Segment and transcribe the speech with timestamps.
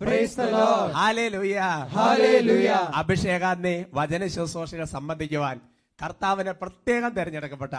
[0.00, 0.44] Praise the
[1.96, 2.80] Hallelujah.
[3.00, 5.56] അഭിഷേകാഗ്നി വചന ശുശ്രൂഷകൾ സംബന്ധിക്കുവാൻ
[5.98, 7.74] കർത്താവിനെ പ്രത്യേകം തിരഞ്ഞെടുക്കപ്പെട്ട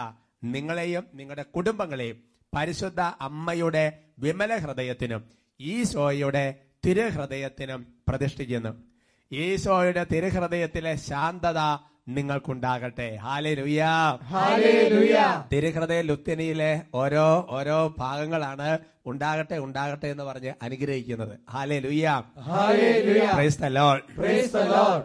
[0.46, 2.18] നിങ്ങളെയും നിങ്ങളുടെ കുടുംബങ്ങളെയും
[2.52, 3.84] പരിശുദ്ധ അമ്മയുടെ
[4.18, 5.22] വിമല ഹൃദയത്തിനും
[5.60, 6.44] ഈശോയുടെ
[6.84, 8.72] തിരുഹൃദയത്തിനും പ്രതിഷ്ഠിക്കുന്നു.
[9.30, 11.60] ഈശോയുടെ തിരുഹൃദയത്തിലെ ശാന്തത
[12.14, 13.08] നിങ്ങൾക്കുണ്ടാകട്ടെ.
[13.24, 13.92] ഹാലേ ലുയാ
[15.52, 18.68] തിരുഹൃദയ ലുത്തിനിയിലെ ഓരോ ഓരോ ഭാഗങ്ങളാണ്
[19.06, 21.34] ഉണ്ടാകട്ടെ ഉണ്ടാകട്ടെ എന്ന് പറഞ്ഞ് അനുഗ്രഹിക്കുന്നത്.
[21.50, 22.14] ഹാലേ ലുയാ.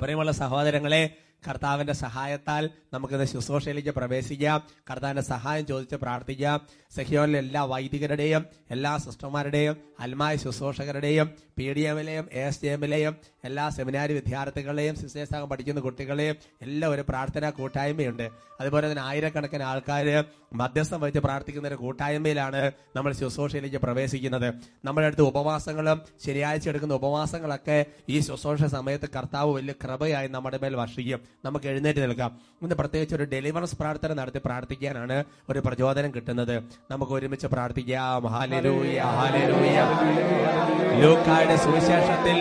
[0.01, 1.03] പ്രിയമുള്ള സഹോദരങ്ങളെ
[1.47, 4.63] കർത്താവിന്റെ സഹായത്താൽ നമുക്കിന്ന് ശുശ്രൂഷയിലേക്ക് പ്രവേശിക്കാം.
[4.91, 6.61] കർത്താവിന്റെ സഹായം ചോദിച്ച് പ്രാർത്ഥിക്കാം.
[6.95, 14.13] സഹിയോനിലെ എല്ലാ വൈദികരുടെയും എല്ലാ സിസ്റ്റർമാരുടെയും അൽമായ ശുശ്രൂഷകരുടെയും പി ഡി എമ്മിലെയും എസ് ഡി എമ്മിലെയും എല്ലാ സെമിനാരി
[14.13, 18.29] വിദ്യാർത്ഥികളെയും സിസ്റ്റേഴ്സാകം പഠിക്കുന്ന കുട്ടികളെയും എല്ലാം ഒരു പ്രാർത്ഥനാ കൂട്ടായ്മയുണ്ട്.
[18.59, 20.25] അതുപോലെ തന്നെ ആയിരക്കണക്കിന് ആൾക്കാർ
[20.55, 24.53] മധ്യസ്ഥം വഹിച്ച് പ്രാർത്ഥിക്കുന്ന ഒരു കൂട്ടായ്മയിലാണ് നമ്മൾ ശുശ്രൂഷയിലേക്ക് പ്രവേശിക്കുന്നത്.
[24.85, 31.19] നമ്മുടെ അടുത്ത് ഉപവാസങ്ങളും ശനിയാഴ്ച എടുക്കുന്ന ഉപവാസങ്ങളൊക്കെ ഈ ശുശ്രൂഷ സമയത്ത് കർത്താവ് വലിയ കൃപയായി നമ്മുടെ മേൽ വർഷിക്കും.
[31.45, 32.39] നമുക്ക് എഴുന്നേറ്റ് നിൽക്കാം.
[32.61, 36.63] ഇന്ന് പ്രത്യേകിച്ച് ഒരു ഡെലിവറൻസ് പ്രാർത്ഥന നടത്തി പ്രാർത്ഥിക്കാനാണ് ഒരു പ്രചോദനം കിട്ടുന്നത്.
[36.91, 38.21] നമുക്ക് ഒരുമിച്ച് പ്രാർത്ഥിക്കാം.
[41.01, 42.39] ലൂക്കായുടെ സുവിശേഷത്തിൽ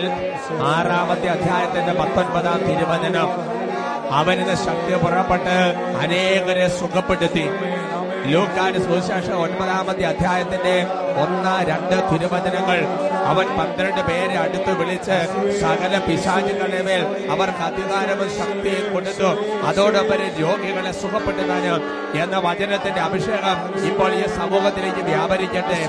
[0.63, 3.64] ആറാമത്തെ അധ്യായത്തിന്റെ പത്തൊൻപതാം തിരുവചനം.
[4.11, 5.55] അവനിന്ന് ശക്തി പുറപ്പെട്ട്
[6.03, 7.45] അനേകരെ സുഖപ്പെടുത്തി.
[8.31, 10.75] ലൂക്കാട് സുവിശേഷം ഒൻപതാമത്തെ അധ്യായത്തിന്റെ
[11.23, 12.79] ഒന്ന് രണ്ട് തിരുവചനങ്ങൾ.
[13.31, 15.17] അവൻ പന്ത്രണ്ട് പേരെ അടുത്ത് വിളിച്ച്
[15.61, 19.29] സകല പിശാചുകളുടെ മേൽ അവർക്ക് അധികാരവും ശക്തിയും കൊടുത്തു.
[19.69, 21.73] അതോടൊപ്പം രോഗികളെ സുഖപ്പെടുത്താന്
[22.23, 23.57] എന്ന വചനത്തിന്റെ അഭിഷേകം
[23.89, 25.79] ഇപ്പോൾ ഈ സമൂഹത്തിലേക്ക് വ്യാപരിക്കട്ടെ.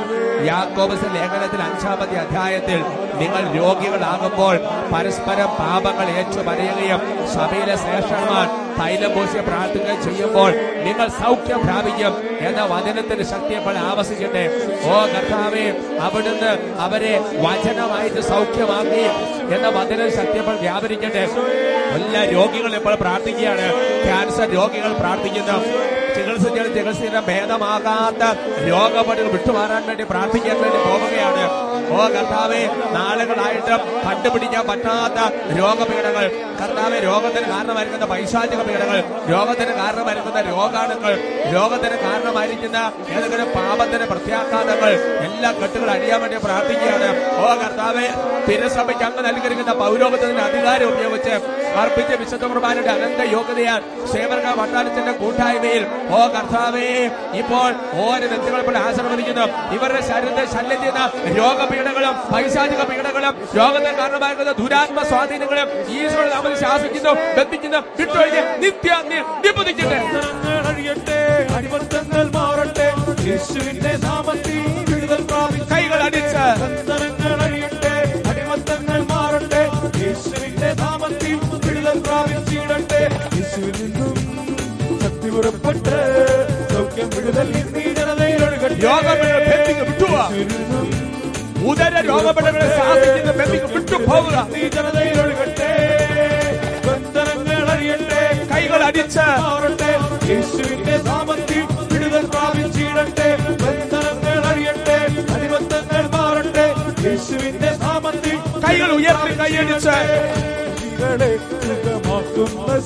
[0.50, 2.80] യാക്കോബസ് ലേഖനത്തിൽ അഞ്ചാമത്തെ അധ്യായത്തിൽ
[3.22, 4.56] നിങ്ങൾ രോഗികളാകുമ്പോൾ
[4.94, 7.02] പരസ്പരം പാപങ്ങൾ ഏറ്റുപറയുകയും
[7.34, 8.48] സഭയിലെ ശ്രേഷ്ഠന്മാർ
[8.80, 10.50] തൈലം പൂശി പ്രാർത്ഥന ചെയ്യുമ്പോൾ
[10.86, 12.14] നിങ്ങൾ സൗഖ്യം പ്രാപിക്കും
[12.48, 14.44] എന്ന വചനത്തിന്റെ ശക്തി ഇപ്പോൾ ആവശിക്കട്ടെ
[14.90, 15.66] ഓ കർത്താവെ
[16.06, 17.14] അവിടുന്ന് അവരെ
[17.46, 19.04] വചനമായിട്ട് സൗഖ്യമാക്കി
[19.56, 21.24] എന്ന വചന ശക്തി ഇപ്പോൾ വ്യാപരിക്കട്ടെ.
[21.96, 23.66] എല്ലാ രോഗികളും ഇപ്പോൾ പ്രാർത്ഥിക്കുകയാണ്.
[24.06, 25.58] ക്യാൻസർ രോഗികൾ പ്രാർത്ഥിക്കുന്നു.
[26.16, 28.22] ചികിത്സിച്ചാൽ ചികിത്സയുടെ ഭേദമാകാത്ത
[28.70, 31.44] രോഗപടികൾ വിട്ടുമാറാൻ വേണ്ടി പ്രാർത്ഥിക്കാൻ വേണ്ടി പോവുകയാണ്.
[31.94, 32.60] ഓ കർത്താവെ
[32.96, 33.74] നാളുകളായിട്ട്
[34.06, 35.18] കണ്ടുപിടിക്കാൻ പറ്റാത്ത
[35.58, 36.24] രോഗപീഠങ്ങൾ.
[36.60, 38.98] കർത്താവെ രോഗത്തിന് കാരണമായിരിക്കുന്ന പൈശാചിക പീഠങ്ങൾ
[39.32, 41.14] രോഗത്തിന് കാരണമായിരിക്കുന്ന രോഗാണുക്കൾ
[41.54, 42.78] രോഗത്തിന് കാരണമായിരിക്കുന്ന
[43.14, 44.92] ഏതെങ്കിലും പാപത്തിന് പ്രത്യാഘാതങ്ങൾ
[45.26, 47.08] എല്ലാ കെട്ടുകൾ അഴിയാൻ വേണ്ടി പ്രാർത്ഥിക്കുകയാണ്.
[47.42, 48.06] ഓ കർത്താവെ
[48.48, 51.34] തിരുസഭയ്ക്ക് അങ്ങ് നൽകിയിരിക്കുന്ന പൗരോഗത്തിന്റെ അധികാരം ഉപയോഗിച്ച്
[51.82, 53.80] അർപ്പിച്ച വിശുദ്ധ കുർബാനയുടെ അനന്ത യോഗ്യതയാൽ
[54.12, 56.86] സേവക വട്ടാരത്തിന്റെ കൂട്ടായ്മയിൽ ഓ കർത്താവേ
[57.40, 57.70] ഇപ്പോൾ
[58.04, 61.02] ഓരോ വ്യക്തികൾ ഇപ്പോൾ ആശ്രമിക്കുന്നു ഇവരുടെ ശരീരത്തെ ശല്യം ചെയ്യുന്ന
[61.78, 68.90] രോഗപീഠകളും പൈശാചിക പീഡകളും രോഗത്തിന് കാരണമാകുന്ന ദുരാത്മ സ്വാധീനങ്ങളും ഈശോ നമ്മൾ ശാസിക്കുന്നു ബന്ധിക്കുന്നു വിട്ടൊഴിഞ്ഞ് നിത്യ
[69.44, 69.98] നിബുദ്ധിക്കട്ടെ
[71.56, 72.86] അടിമത്തങ്ങൾ മാറട്ടെ
[73.28, 76.44] യേശുവിന്റെ നാമത്തിൽ വിടുതൽ പ്രാപിച്ചു കൈകൾ അടിച്ച്.
[76.62, 77.92] ബന്ധനങ്ങൾ അഴിയട്ടെ
[78.30, 79.62] അടിമത്തങ്ങൾ മാറട്ടെ
[80.02, 83.02] യേശുവിന്റെ നാമത്തിൽ വിടുതൽ പ്രാപിച്ചിടട്ടെ.
[83.36, 84.16] യേശുവിൽ നിന്നും
[85.02, 85.96] ശക്തി പുറപ്പെട്ട്
[86.72, 89.36] സൗഖ്യം വിടുതൽ ഇന്നീ ജനതയിൽ ഒഴുകട്ടെ രോഗപീഠ
[91.66, 95.70] ഉദര രോഗപീഠങ്ങളെ ശാസിക്കുന്ന ബന്ധിക്ക് വിട്ടുപോകുക നീ ജനതയിലൊഴുകട്ടെ
[96.86, 98.22] ബന്ധനങ്ങൾ അറിയട്ടെ
[98.52, 99.90] കൈകൾ അടിച്ച് മാറട്ടെ
[100.30, 101.60] യേശുവിന്റെ നാമത്തിൽ
[101.92, 103.28] വിടുതൽ പ്രാപിച്ചിടട്ടെ
[103.62, 104.98] ബന്ധനങ്ങൾ അറിയട്ടെ
[105.34, 106.66] അടിമത്തങ്ങൾ മാറട്ടെ
[107.06, 109.96] യേശുവിന്റെ നാമത്തിൽ കൈകൾ ഉയർത്തി കൈയടിച്ച്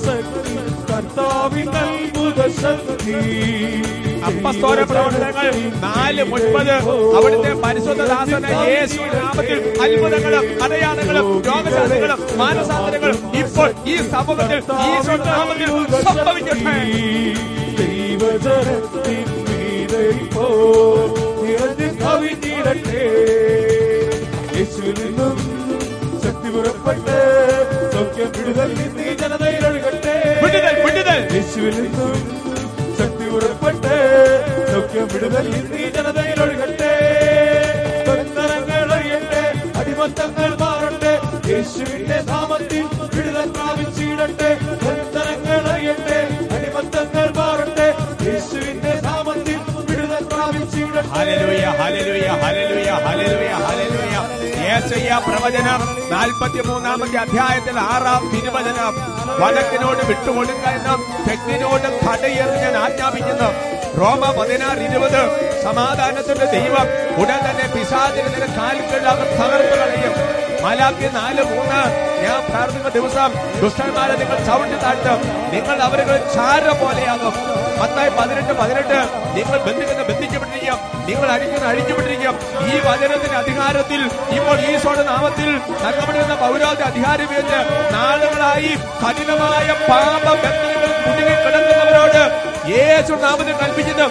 [0.05, 0.70] ശക്തി
[1.01, 3.13] കർത്താവിൻ അത്ഭുത ശക്തി
[4.27, 5.47] അപ്പസ്തോല പ്രവർത്തനങ്ങൾ
[5.83, 6.71] നാല് മുപ്പത്
[7.17, 15.71] അവിടുത്തെ പരിശുദ്ധ ദാസന യേശു നാമത്തിൽ അത്ഭുതങ്ങളും അടയാളങ്ങളും രോഗശാസ്ത്രങ്ങളും മാനസാന്തരങ്ങളും ഇപ്പോൾ ഈ സമൂഹത്തിൽ ഈശോ നാമത്തിൽ
[16.07, 16.75] സംഭവിക്കട്ടെ.
[17.79, 20.03] ദൈവജനത്തിൻ മീതെ
[20.35, 20.45] പോ
[22.03, 23.03] കവിഞ്ഞിടട്ടെ.
[24.55, 25.35] യേശുവിൽ നിന്നും
[26.23, 27.17] ശക്തി പുറപ്പെട്ട്
[27.93, 28.71] സൗഖ്യം വിടുതൽ
[29.21, 29.50] ഒഴുകട്ടെ
[30.51, 31.19] വിടുതൽ വിടുതൽ.
[32.97, 33.93] ശക്തി പുറപ്പെട്ട്
[34.71, 36.91] സൗഖ്യം വിടുതൽ ഇന്നീ ജനതയിൽ ഒഴുകട്ടെ.
[38.07, 39.43] ബന്ധനങ്ങൾ ഒഴിയട്ടെ
[39.79, 41.13] അടിമത്തങ്ങൾ മാറട്ടെ.
[41.51, 42.83] യേശുവിന്റെ നാമത്തിൽ
[43.15, 44.49] വിടുതൽ പ്രാപിച്ചിടട്ടെ.
[44.83, 46.19] ബന്ധനങ്ങൾ ഒഴിയട്ടെ
[46.55, 47.87] അടിമത്തങ്ങൾ മാറട്ടെ.
[48.27, 49.59] യേശുവിന്റെ നാമത്തിൽ
[49.89, 51.09] വിടുതൽ പ്രാപിച്ചിടട്ടെ.
[51.17, 52.60] ഹല്ലേലൂയ ഹല്ലേലൂയ ഹല്ലേലൂയ
[54.81, 56.09] യേശയ്യ പ്രവചനം.
[56.09, 58.93] നാൽപ്പത്തി മൂന്നാമത്തെ അധ്യായത്തിൽ ആറാം തിരുവചനം.
[59.39, 60.95] വടക്കിനോട് വിട്ടുകൊടുക്കുന്ന
[61.27, 63.70] തെക്കിനോട് കടയെന്ന് ഞാൻ ആജ്ഞാപിക്കുന്നു.
[63.99, 65.21] റോമ പതിനാറ് ഇരുപത്
[65.63, 66.87] സമാധാനത്തിന്റെ ദൈവം
[67.21, 70.13] ഉടൻ തന്നെ പിശാചിനെ നിന്റെ അവർ തകർത്ത് കളയും.
[70.63, 71.81] മലാക്കി നാല് മൂന്ന്.
[72.23, 75.19] ഞാൻ പ്രാർത്ഥിക്കുന്ന ദിവസം ദുഷ്ടന്മാരെ നിങ്ങൾ ചവിട്ടി താഴ്ത്തും.
[75.53, 77.33] നിങ്ങൾ അവരുകൾ ചാര പോലെയാകും.
[77.81, 78.99] പത്തായി പതിനെട്ട് പതിനെട്ട്.
[79.37, 80.79] നിങ്ങൾ ബന്ധിക്കുന്ന ബന്ധിക്കപ്പെട്ടിരിക്കും.
[81.09, 84.01] നിങ്ങൾ അഴിക്കുന്ന അഴിക്കപ്പെട്ടിരിക്കും ഈ വചനത്തിന്റെ അധികാരത്തിൽ
[84.35, 87.59] ഇപ്പോൾ ഈശോയുടെ നാമത്തിൽ നൽകപ്പെടുന്ന പൗരാതി അധികാരം വെച്ച്
[87.93, 94.05] നാളുകളായി കഠിനമായ പാപ ബന്ധങ്ങൾ കുടുങ്ങി കിടക്കുന്നവരോട് യേശു നാമത്തിൽ കൽപ്പിച്ചിട്ട്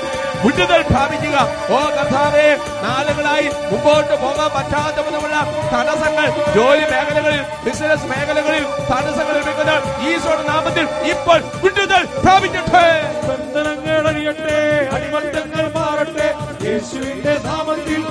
[0.44, 1.36] വിടുതൽ പ്രാപിക്കുക.
[1.76, 2.46] ഓ കർത്താവേ
[2.84, 5.36] നാളുകളായി മുമ്പോട്ട് പോകാൻ പറ്റാത്ത വിധമുള്ള
[5.72, 6.26] തടസ്സങ്ങൾ
[6.56, 9.72] ജോലി മേഖലകളിൽ ബിസിനസ് മേഖലകളിൽ തടസ്സങ്ങൾ എടുക്കുന്ന
[10.10, 12.86] ഈശോയുടെ നാമത്തിൽ ഇപ്പോൾ വിടുതൽ പ്രാപിക്കട്ടെ.
[13.28, 14.58] ബന്ധനങ്ങൾ അറിയട്ടെ
[14.96, 16.28] അടിമത്തങ്ങൾ മാറട്ടെ.
[16.68, 18.02] യേശുവിന്റെ നാമത്തിൽ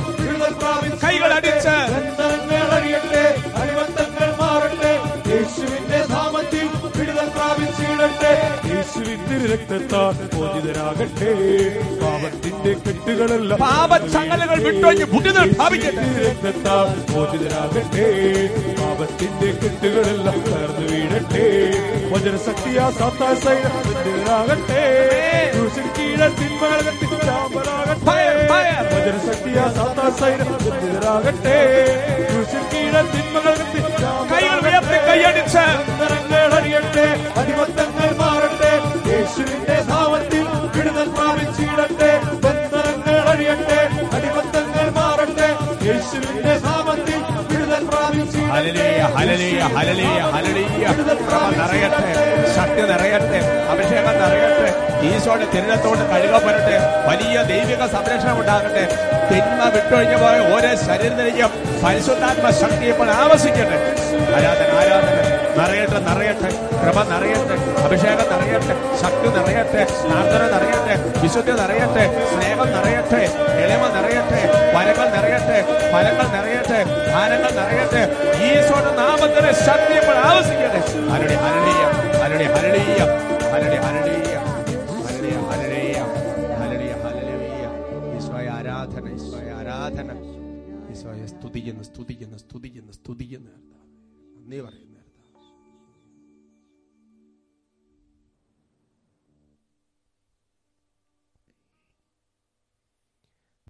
[9.39, 11.31] യേശുവിന്റെ രക്തത്താൽ മോചിതരാകട്ടെ
[12.01, 13.59] പാപത്തിന്റെ കെട്ടുകളെല്ലാം.
[13.59, 18.07] പാപച്ചങ്ങലകൾ വിട്ടൊഴിഞ്ഞ് വിടുതൽ പ്രാപിക്കട്ടെ രക്തത്താൽ മോചിതരാകട്ടെ
[18.79, 21.45] പാപത്തിന്റെ കെട്ടുകളെല്ലാം തകർന്നു വീഴട്ടെ.
[22.13, 22.85] വചനശക്തിയാ
[28.07, 28.83] Fire, fire.
[28.93, 29.63] വചനശക്തിയാ
[33.13, 33.81] തിന്മകൾ കത്തി
[34.31, 35.63] കൈകൾ ഉയർത്തി കൈയടിച്ച്.
[37.39, 38.09] അടിമത്തങ്ങൾ
[48.59, 50.85] പ്രാപിച്ചിടട്ടെ ഹല്ലേലൂയ, ഹല്ലേലൂയ, ഹല്ലേലൂയ, ഹല്ലേലൂയ.
[51.59, 52.11] നിറയട്ടെ
[52.55, 53.39] ശക്തി നിറയട്ടെ
[53.71, 54.69] അഭിഷേകം നിറയട്ടെ.
[55.09, 56.75] ഈശോയുടെ തിരുനത്തോട് കഴുകപ്പെടട്ടെ
[57.07, 58.83] വലിയ ദൈവിക സംരക്ഷണം ഉണ്ടാകട്ടെ.
[59.29, 61.51] തിന്മ വിട്ടൊഴിഞ്ഞ പോയ ഓരോ ശരീരത്തിലേക്കും
[61.83, 63.79] പരിശുദ്ധാത്മ ശക്തി ഇപ്പോൾ ആവശ്യിക്കട്ടെ
[64.37, 65.17] ആരാധന ആരാധന.
[65.59, 66.49] നിറയട്ടെ നിറയട്ടെ.
[66.81, 73.21] കൃപ നിറയട്ടെ അഭിഷേകം നിറയട്ടെ ശക്തി നിറയട്ടെ പ്രാർത്ഥന നിറയട്ടെ വിശുദ്ധി നിറയട്ടെ സ്നേഹം നിറയട്ടെ
[73.63, 74.41] എളിമ നിറയട്ടെ
[74.75, 75.57] വരങ്ങൾ നിറയട്ടെ
[75.93, 76.79] ഫലങ്ങൾ നിറയട്ടെ
[77.13, 78.01] ഭാരങ്ങൾ നിറയട്ടെ.
[78.47, 80.81] ഈശോയുടെ നാമത്തിന് ശക്തി ഇപ്പോൾ ആവശ്യിക്കട്ടെ
[81.15, 81.83] അരുടെ ഹരളീയ
[82.25, 83.01] അരുടെ ഹരളീയ
[83.55, 84.35] അരുടെ ഹരളീയ
[85.03, 85.97] ഹരടി ഹരളീയ
[86.59, 87.65] ഹരടി ഹരളീയ
[88.17, 89.07] ഈശോയ ആരാധന
[91.31, 93.51] സ്തുതിക്കുന്നു സ്തുതിക്കുന്നു സ്തുതിക്കുന്നു സ്തുതിക്കുന്നു.
[94.37, 94.88] നന്ദി പറയുന്നു.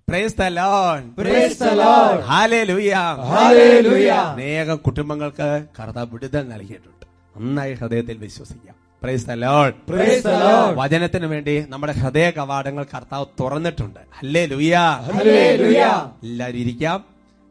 [0.09, 1.03] Praise the Lord.
[1.21, 2.19] Praise the Lord.
[2.29, 3.09] Hallelujah.
[3.33, 4.23] Hallelujah.
[4.35, 7.05] അനേകം കുടുംബങ്ങൾക്ക് കർത്താവ് വിടുതൽ നൽകിയിട്ടുണ്ട്.
[7.37, 8.75] നന്നായി ഹൃദയത്തിൽ വിശ്വസിക്കാം.
[9.03, 13.99] Praise the Lord praise the Lord വചനത്തിന് വേണ്ടി നമ്മുടെ ഹൃദയ കവാടങ്ങൾ കർത്താവ് തുറന്നിട്ടുണ്ട്.
[14.19, 14.75] ഹല്ലേലൂയ
[15.11, 16.01] Hallelujah.
[16.23, 17.05] എല്ലാവരും ഇരിക്കാം.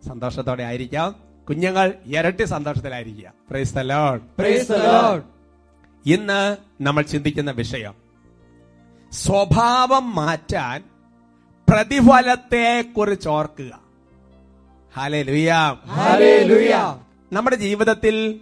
[0.08, 1.16] സന്തോഷത്തോടെ ആയിരിക്കാം.
[1.48, 3.32] കുഞ്ഞുങ്ങൾ ഇരട്ടി സന്തോഷത്തിലായിരിക്കുക.
[3.50, 5.22] Praise the Lord praise the Lord
[6.06, 7.94] ഇന്ന് നമ്മൾ ചിന്തിക്കുന്ന വിഷയം
[9.12, 10.84] സ്വഭാവം മാറ്റാൻ
[11.68, 13.80] പ്രതിഫലത്തെ കുറിച്ച് ഓർക്കുക
[17.32, 18.40] നമ്മുടെ ജീവിതത്തിൽ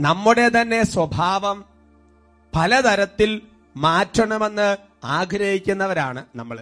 [0.00, 1.64] നമ്മുടെ തന്നെ സ്വഭാവം
[2.56, 3.42] പലതരത്തിൽ
[3.76, 6.60] മാറ്റണമെന്ന് ആഗ്രഹിക്കുന്നവരാണ് നമ്മൾ.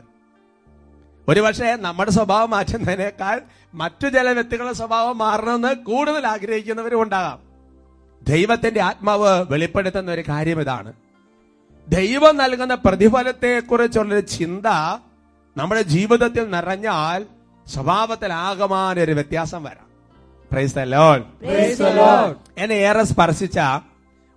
[1.29, 3.41] ഒരുപക്ഷെ നമ്മുടെ സ്വഭാവം മാറ്റുന്നതിനേക്കാൾ
[3.75, 7.39] മറ്റു ചില വ്യക്തികളുടെ സ്വഭാവം മാറണമെന്ന് കൂടുതൽ ആഗ്രഹിക്കുന്നവരും ഉണ്ടാകാം.
[8.23, 10.93] ദൈവത്തിന്റെ ആത്മാവ് വെളിപ്പെടുത്തുന്ന ഒരു കാര്യം ഇതാണ്.
[11.89, 14.67] ദൈവം നൽകുന്ന പ്രതിഫലത്തെ കുറിച്ചുള്ളൊരു ചിന്ത
[15.61, 17.27] നമ്മുടെ ജീവിതത്തിൽ നിറഞ്ഞാൽ
[17.67, 19.89] സ്വഭാവത്തിൽ ആകമാന ഒരു വ്യത്യാസം വരാം.
[20.53, 20.79] പ്രൈസ്.
[22.57, 23.61] എന്നെ ഏറെ സ്പർശിച്ച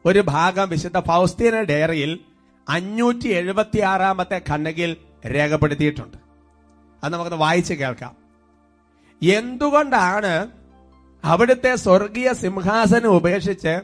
[0.05, 2.19] ഒരു ഭാഗം വിശുദ്ധ ഫൗസ്തീന ഡയറിയിൽ
[2.69, 6.17] അഞ്ഞൂറ്റി എഴുപത്തി ആറാമത്തെ ഖണ്ഡകിൽ രേഖപ്പെടുത്തിയിട്ടുണ്ട്.
[7.03, 8.13] അത് നമുക്കൊന്ന് വായിച്ച് കേൾക്കാം.
[9.21, 10.33] എന്തുകൊണ്ടാണ്
[11.23, 13.79] അവിടുത്തെ സ്വർഗീയ സിംഹാസനം ഉപേക്ഷിച്ച്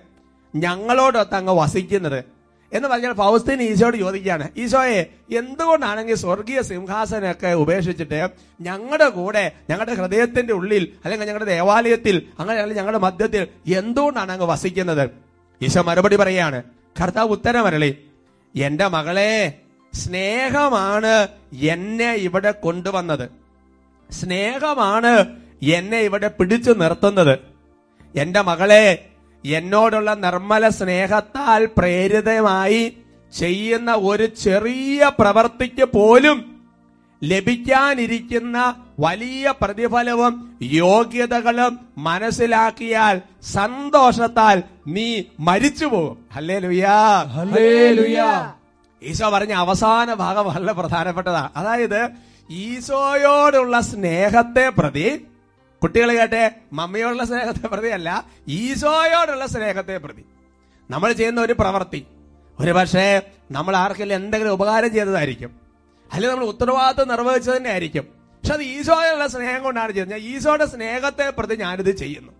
[0.55, 2.23] ഞങ്ങളോടൊത്ത് അങ്ങ് വസിക്കുന്നത്?
[2.71, 4.99] എന്ന് പറഞ്ഞാൽ ഫൗസ്തീൻ ഈശോയോട് ചോദിക്കുകയാണ് ഈശോയെ
[5.29, 8.29] എന്തുകൊണ്ടാണെങ്കിൽ സ്വർഗീയ സിംഹാസനമൊക്കെ ഉപേക്ഷിച്ചിട്ട്
[8.61, 13.47] ഞങ്ങളുടെ കൂടെ ഞങ്ങളുടെ ഹൃദയത്തിന്റെ ഉള്ളിൽ അല്ലെങ്കിൽ ഞങ്ങളുടെ ദേവാലയത്തിൽ അങ്ങനെ അല്ലെങ്കിൽ ഞങ്ങളുടെ മധ്യത്തിൽ
[13.79, 15.09] എന്തുകൊണ്ടാണ് അങ്ങ് വസിക്കുന്നത്?
[15.61, 16.63] ഈശോ മറുപടി പറയാണ്
[17.01, 17.91] കർത്താവ് ഉത്തരം ഉത്തരമരളി
[18.55, 19.59] എന്റെ മകളെ
[19.93, 23.29] സ്നേഹമാണ് എന്നെ ഇവിടെ കൊണ്ടുവന്നത്.
[24.11, 27.39] സ്നേഹമാണ് എന്നെ ഇവിടെ പിടിച്ചു നിർത്തുന്നത്.
[28.15, 29.08] എന്റെ മകളെ
[29.45, 32.97] എന്നോടുള്ള നിർമ്മല സ്നേഹത്താൽ പ്രേരിതമായി
[33.37, 36.67] ചെയ്യുന്ന ഒരു ചെറിയ പ്രവർത്തിക്ക് പോലും
[37.23, 46.25] ലഭിക്കാനിരിക്കുന്ന വലിയ പ്രതിഫലവും യോഗ്യതകളും മനസ്സിലാക്കിയാൽ സന്തോഷത്താൽ നീ മരിച്ചു പോകും.
[46.37, 47.25] ലുയാ
[49.03, 51.49] ഈശോ പറഞ്ഞ അവസാന ഭാഗം വളരെ പ്രധാനപ്പെട്ടതാണ്.
[51.55, 52.09] അതായത്
[52.49, 55.25] ഈശോയോടുള്ള സ്നേഹത്തെ പ്രതി
[55.83, 58.09] കുട്ടികൾ കേട്ടെ മമ്മിയോടുള്ള സ്നേഹത്തെ പ്രതി അല്ല
[58.47, 60.23] ഈശോയോടുള്ള സ്നേഹത്തെ പ്രതി.
[60.89, 62.01] നമ്മൾ ചെയ്യുന്ന ഒരു പ്രവൃത്തി.
[62.59, 63.21] ഒരു പക്ഷേ
[63.51, 65.51] നമ്മൾ ആർക്കെങ്കിലും എന്തെങ്കിലും ഉപകാരം ചെയ്തതായിരിക്കും.
[66.13, 70.19] അല്ലെങ്കിൽ നമ്മൾ ഉത്തരവാദിത്വം നിർവഹിച്ചത് തന്നെ ആയിരിക്കും പക്ഷെ അത് ഈശോയുള്ള സ്നേഹം കൊണ്ടാണ് ചെയ്യുന്നത്.
[70.19, 72.31] ഞാൻ ഈശോയുടെ സ്നേഹത്തെ പ്രതി ഞാനിത് ചെയ്യുന്നു.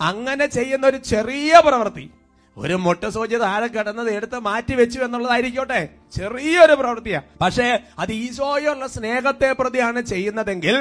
[0.00, 2.10] അങ്ങനെ ചെയ്യുന്ന ഒരു ചെറിയ പ്രവൃത്തി
[2.56, 5.88] ഒരു മുട്ട സൂചി താഴെ കിടന്നത് എടുത്ത് മാറ്റി വെച്ചു എന്നുള്ളതായിരിക്കോട്ടെ.
[6.16, 10.76] ചെറിയൊരു പ്രവൃത്തിയാണ് പക്ഷേ അത് ഈശോയുള്ള സ്നേഹത്തെ പ്രതിയാണ് ചെയ്യുന്നതെങ്കിൽ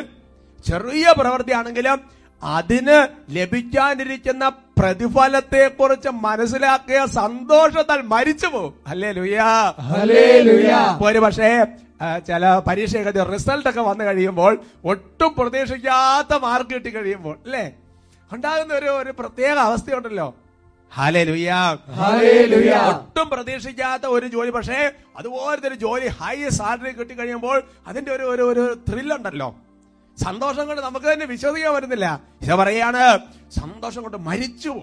[0.66, 2.00] ചെറിയ പ്രവൃത്തിയാണെങ്കിലും
[2.44, 8.74] അതിന് ലഭിക്കാനിരിക്കുന്ന പ്രതിഫലത്തെ കുറിച്ച് മനസ്സിലാക്കിയ സന്തോഷത്താൽ മരിച്ചു പോകും.
[8.88, 9.50] അല്ലേ ലുയാ.
[11.06, 11.50] ഒരു പക്ഷേ
[12.28, 14.54] ചില പരീക്ഷയൊക്കെ റിസൾട്ട് ഒക്കെ വന്നു കഴിയുമ്പോൾ
[14.86, 17.66] ഒട്ടും പ്രതീക്ഷിക്കാത്ത മാർക്ക് കിട്ടി കഴിയുമ്പോൾ അല്ലേ?
[18.34, 20.28] ഉണ്ടാകുന്ന ഒരു ഒരു പ്രത്യേക അവസ്ഥയുണ്ടല്ലോ.
[22.90, 24.80] ഒട്ടും പ്രതീക്ഷിക്കാത്ത ഒരു ജോലി പക്ഷേ
[25.18, 29.50] അതുപോലത്തെ ഒരു ജോലി ഹൈ സാലറി കിട്ടി കഴിയുമ്പോൾ അതിന്റെ ഒരു ഒരു ത്രില്ലുണ്ടല്ലോ
[30.18, 33.20] സന്തോഷം കൊണ്ട് നമുക്ക് തന്നെ വിശ്വസിക്കാൻ വരുന്നില്ല ഇത് പറയാണ്
[33.52, 34.74] സന്തോഷം കൊണ്ട് മരിച്ചു.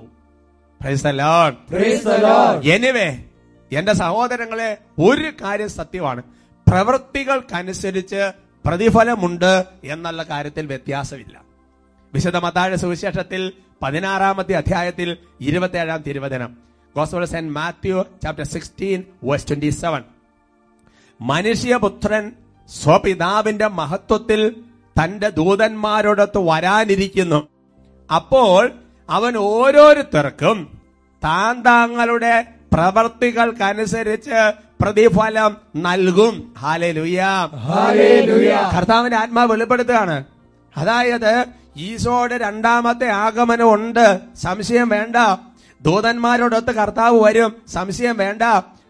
[2.64, 3.24] എനിവേ
[3.72, 6.22] എന്റെ സഹോദരങ്ങളെ ഒരു കാര്യം സത്യമാണ്.
[6.68, 8.32] പ്രവൃത്തികൾക്കനുസരിച്ച്
[8.66, 11.40] പ്രതിഫലമുണ്ട് എന്നുള്ള കാര്യത്തിൽ വ്യത്യാസമില്ല.
[12.14, 16.56] വിശുദ്ധ മത്താഴ സുവിശേഷത്തിൽ പതിനാറാമത്തെ അധ്യായത്തിൽ ഇരുപത്തിയേഴാം തിരുവചനം.
[16.96, 20.02] Gospel saint Matthew chapter sixteen verse twenty seven
[21.20, 22.32] മനുഷ്യപുത്രൻ
[22.68, 24.64] സ്വപിതാവിന്റെ മഹത്വത്തിൽ
[25.04, 27.48] തന്റെ ദൂതന്മാരോടൊത്ത് വരാനിരിക്കുന്നു.
[28.14, 28.70] അപ്പോൾ
[29.10, 30.80] അവൻ ഓരോരുത്തർക്കും
[31.24, 36.54] താൻ താങ്കളുടെ പ്രവർത്തികൾക്കനുസരിച്ച് പ്രതിഫലം നൽകും.
[38.76, 40.24] കർത്താവിന്റെ ആത്മാവ് വെളിപ്പെടുത്തുകയാണ്.
[40.76, 41.44] അതായത്
[41.76, 44.20] ഈശോയുടെ രണ്ടാമത്തെ ആഗമനം ഉണ്ട്.
[44.36, 45.16] സംശയം വേണ്ട.
[45.82, 47.56] ദൂതന്മാരോടൊത്ത് കർത്താവ് വരും.
[47.68, 48.42] സംശയം വേണ്ട.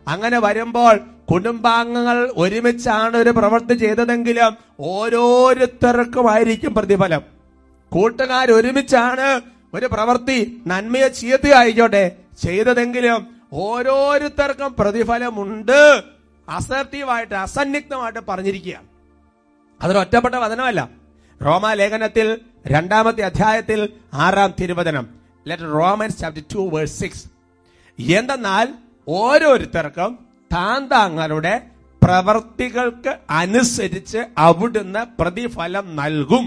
[0.09, 1.01] അങ്ങനെ വരുമ്പോൾ
[1.31, 7.23] കുടുംബാംഗങ്ങൾ ഒരുമിച്ചാണ് ഒരു പ്രവൃത്തി ചെയ്തതെങ്കിലും ഓരോരുത്തർക്കുമായിരിക്കും പ്രതിഫലം.
[7.93, 9.41] കൂട്ടുകാർ ഒരുമിച്ചാണ്
[9.75, 16.03] ഒരു പ്രവൃത്തി നന്മയെ ചീത്ത ആയിക്കോട്ടെ ചെയ്തതെങ്കിലും ഓരോരുത്തർക്കും പ്രതിഫലമുണ്ട്.
[16.49, 18.87] അസർട്ടീവായിട്ട് അസന്നിഗ്ധമായിട്ട് പറഞ്ഞിരിക്കുകയാണ്
[19.83, 20.89] അതൊരു ഒറ്റപ്പെട്ട വചനമല്ല.
[21.45, 25.07] റോമാലേഖനത്തിൽ രണ്ടാമത്തെ അധ്യായത്തിൽ ആറാം തിരുവചനം.
[25.47, 27.27] Letter Romans chapter two verse six
[28.13, 28.75] എന്തെന്നാൽ
[29.09, 31.61] ഓരോരുത്തർക്കും താൻ താങ്കളുടെ
[32.03, 36.47] പ്രവർത്തികൾക്ക് അനുസരിച്ച് അവിടുന്ന് പ്രതിഫലം നൽകും.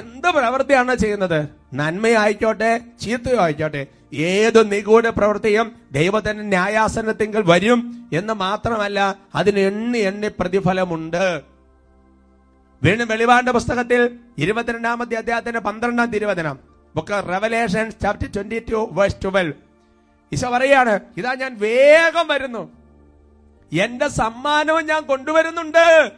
[0.00, 1.40] എന്ത് പ്രവൃത്തിയാണ് ചെയ്യുന്നത്?
[1.74, 3.82] നന്മയായിക്കോട്ടെ ചീത്തയോ ആയിക്കോട്ടെ
[4.30, 7.80] ഏത് നിഗൂഢ പ്രവൃത്തിയും ദൈവത്തിന്റെ ന്യായാസനത്തിങ്കിൽ വരും
[8.12, 8.98] എന്ന് മാത്രമല്ല
[9.34, 11.42] അതിന് എണ്ണി എണ്ണി പ്രതിഫലമുണ്ട്.
[12.82, 14.00] വീണ്ടും വെളിവാണ്ട പുസ്തകത്തിൽ
[14.38, 16.56] ഇരുപത്തിരണ്ടാമത്തെ അധ്യായത്തിന്റെ പന്ത്രണ്ടാം തിരുവചനം.
[16.96, 19.52] Book Revelation chapter twenty two verse twelve
[20.32, 22.62] Isho പറയാണ് ഇതാ ഞാൻ വേഗം വരുന്നു.
[23.72, 26.12] എന്റെ സമ്മാനവും ഞാൻ കൊണ്ടുവരുന്നുണ്ട്.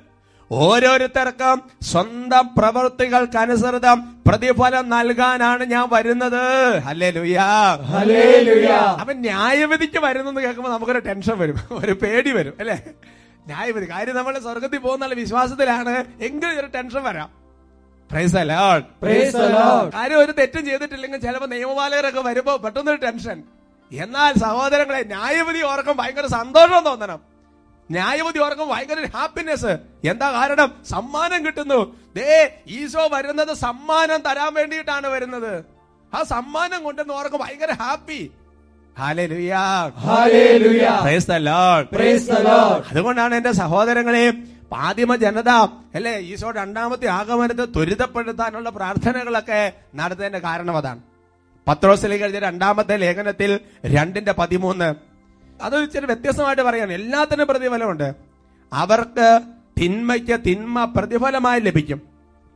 [0.51, 6.43] ഓരോരുത്തർക്കും സ്വന്തം പ്രവൃത്തികൾക്കനുസൃതം പ്രതിഫലം നൽകാനാണ് ഞാൻ വരുന്നത്.
[6.87, 7.49] അല്ലേ ലുയാ.
[9.01, 11.57] അപ്പൊ ന്യായവിധിക്ക് വരുന്നെന്ന് കേൾക്കുമ്പോൾ നമുക്കൊരു ടെൻഷൻ വരും.
[11.71, 12.77] ഒരു പേടി വരും അല്ലേ?
[13.47, 13.87] ന്യായവിധി.
[13.91, 17.31] കാര്യം നമ്മൾ സ്വർഗത്തിൽ പോകുന്നുള്ള വിശ്വാസത്തിലാണ് എങ്കിലും ഒരു ടെൻഷൻ വരാം.
[19.95, 23.43] കാര്യം ഒരു തെറ്റും ചെയ്തിട്ടില്ലെങ്കിൽ ചിലപ്പോൾ നിയമപാലകരൊക്കെ വരുമ്പോ പെട്ടെന്നൊരു ടെൻഷൻ.
[23.93, 27.21] എന്നാൽ സഹോദരങ്ങളെ ന്യായവിധി ഓർക്കും ഭയങ്കര സന്തോഷം തോന്നണം.
[27.91, 29.73] ന്യായവിധി ഓർക്കും ഭയങ്കര ഹാപ്പിനെസ്
[30.11, 30.69] എന്താ കാരണം?
[30.95, 31.81] സമ്മാനം കിട്ടുന്നു.
[32.17, 32.39] ദേ
[32.79, 35.53] ഈശോ വരുന്നത് സമ്മാനം തരാൻ വേണ്ടിയിട്ടാണ് വരുന്നത്.
[36.13, 38.23] ആ സമ്മാനം കൊണ്ടെന്ന് ഓർക്കും ഭയങ്കര ഹാപ്പി
[38.99, 39.63] ഹാലലുയാ
[40.07, 40.85] ഹല്ലേലൂയ.
[41.07, 41.85] Praise the Lord.
[41.97, 42.83] Praise the Lord.
[42.91, 44.25] അതുകൊണ്ടാണ് എന്റെ സഹോദരങ്ങളെ
[44.75, 45.51] പാതിമ ജനത
[45.97, 49.61] അല്ലെ ഈശോ രണ്ടാമത്തെ ആഗമനത്തെ ത്വരിതപ്പെടുത്താനുള്ള പ്രാർത്ഥനകളൊക്കെ
[50.01, 51.01] നടത്തേണ്ട കാരണം അതാണ്.
[51.69, 54.95] പത്രോസിലേക്ക് എഴുതിയ രണ്ടാമത്തെ ലേഖനത്തിൽ രണ്ടിന്റെ പതിമൂന്ന്.
[55.63, 58.15] അത് ഇച്ചിരി വ്യത്യസ്തമായിട്ട് പറയാണ് എല്ലാത്തിനും പ്രതിഫലമുണ്ട്.
[58.73, 59.41] അവർക്ക്
[59.81, 62.03] തിന്മയ്ക്ക് തിന്മ പ്രതിഫലമായി ലഭിക്കും.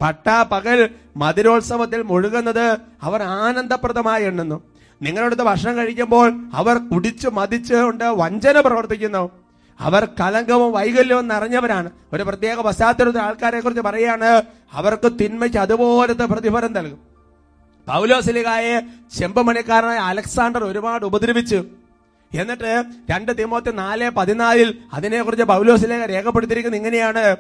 [0.01, 4.63] പട്ട പകൽ മധുരോത്സവത്തിൽ മുഴുകുന്നത് അവർ ആനന്ദപ്രദമായി എണ്ണുന്നു.
[5.03, 9.31] നിങ്ങളടുത്ത് ഭക്ഷണം കഴിക്കുമ്പോൾ അവർ കുടിച്ചു മതിച്ചുകൊണ്ട് വഞ്ചന പ്രവർത്തിക്കുന്നു.
[9.81, 11.91] അവർ കലങ്കവും വൈകല്യവും നിറഞ്ഞവരാണ്.
[12.13, 17.18] ഒരു പ്രത്യേക പശ്ചാത്തലത്തിൽ ആൾക്കാരെ കുറിച്ച് പറയാണ് അവർക്ക് തിന്മയ്ക്ക് അതുപോലത്തെ പ്രതിഫലം നൽകും.
[17.89, 18.81] പൗലോസിലികായെ
[19.19, 21.65] ചെമ്പമണിക്കാരനായ അലക്സാണ്ടർ ഒരുപാട് ഉപദ്രവിച്ചു.
[22.35, 27.37] എന്നിട്ട് രണ്ട് തിമോത്തി നാല് പതിനാലിൽ അതിനെക്കുറിച്ച് പൗലോസിലേഖ രേഖപ്പെടുത്തിയിരിക്കുന്നത് ഇങ്ങനെയാണ്.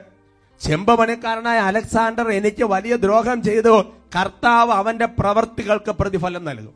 [0.60, 3.84] ചെമ്പമണിക്കാരനായ അലക്സാണ്ടർ എനിക്ക് വലിയ ദ്രോഹം ചെയ്തു.
[4.20, 6.74] കർത്താവ് അവന്റെ പ്രവർത്തികൾക്ക് പ്രതിഫലം നൽകും.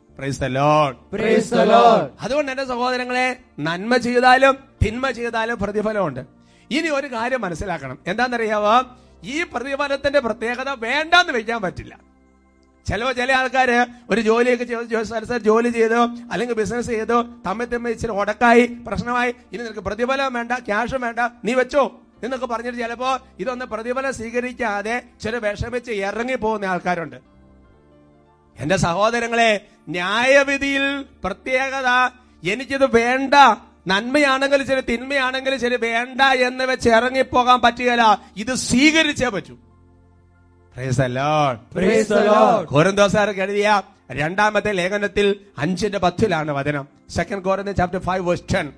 [2.21, 6.19] അതുകൊണ്ട് എന്റെ സഹോദരങ്ങളെ നന്മ ചെയ്താലും തിന്മ ചെയ്താലും പ്രതിഫലമുണ്ട്.
[6.71, 7.97] ഇനി ഒരു കാര്യം മനസ്സിലാക്കണം.
[8.07, 8.81] എന്താണെന്നറിയാവോ?
[9.23, 12.12] ഈ പ്രതിഫലത്തിന്റെ പ്രത്യേകത വേണ്ടെന്ന് വെക്കാൻ പറ്റില്ല.
[12.87, 13.77] ചിലവോ ചില ആൾക്കാര്
[14.09, 19.61] ഒരു ജോലിയൊക്കെ ചെയ്ത് സാർ ജോലി ചെയ്തോ അല്ലെങ്കിൽ ബിസിനസ് ചെയ്തോ തമ്മിൽ തമ്മിൽ ഇച്ചിരി ഉടക്കായി പ്രശ്നമായി ഇനി
[19.63, 21.83] നിനക്ക് പ്രതിഫലം വേണ്ട ക്യാഷും വേണ്ട നീ വെച്ചോ
[22.23, 27.17] എന്നൊക്കെ പറഞ്ഞിട്ട് ചിലപ്പോ ഇതൊന്ന് പ്രതിഫലം സ്വീകരിക്കാതെ ചില വിഷമിച്ച് ഇറങ്ങി പോകുന്ന ആൾക്കാരുണ്ട്.
[28.59, 29.51] എന്റെ സഹോദരങ്ങളെ
[29.89, 30.85] ന്യായവിധിയിൽ
[31.23, 31.89] പ്രത്യേകത
[32.43, 33.33] എനിക്കിത് വേണ്ട.
[33.87, 38.05] നന്മയാണെങ്കിലും ശരി തിന്മയാണെങ്കിലും ശരി വേണ്ട എന്ന് വെച്ച് ഇറങ്ങിപ്പോകാൻ പറ്റുകയില്ല.
[38.37, 39.55] ഇത് സ്വീകരിച്ചേ പറ്റൂ.
[42.65, 46.87] കോരിന്തോസാർക്ക് എഴുതിയ രണ്ടാമത്തെ ലേഖനത്തിൽ അഞ്ചിന്റെ പത്തിലാണ് വചനം.
[47.09, 48.73] Second Corinthians chapter five verse ten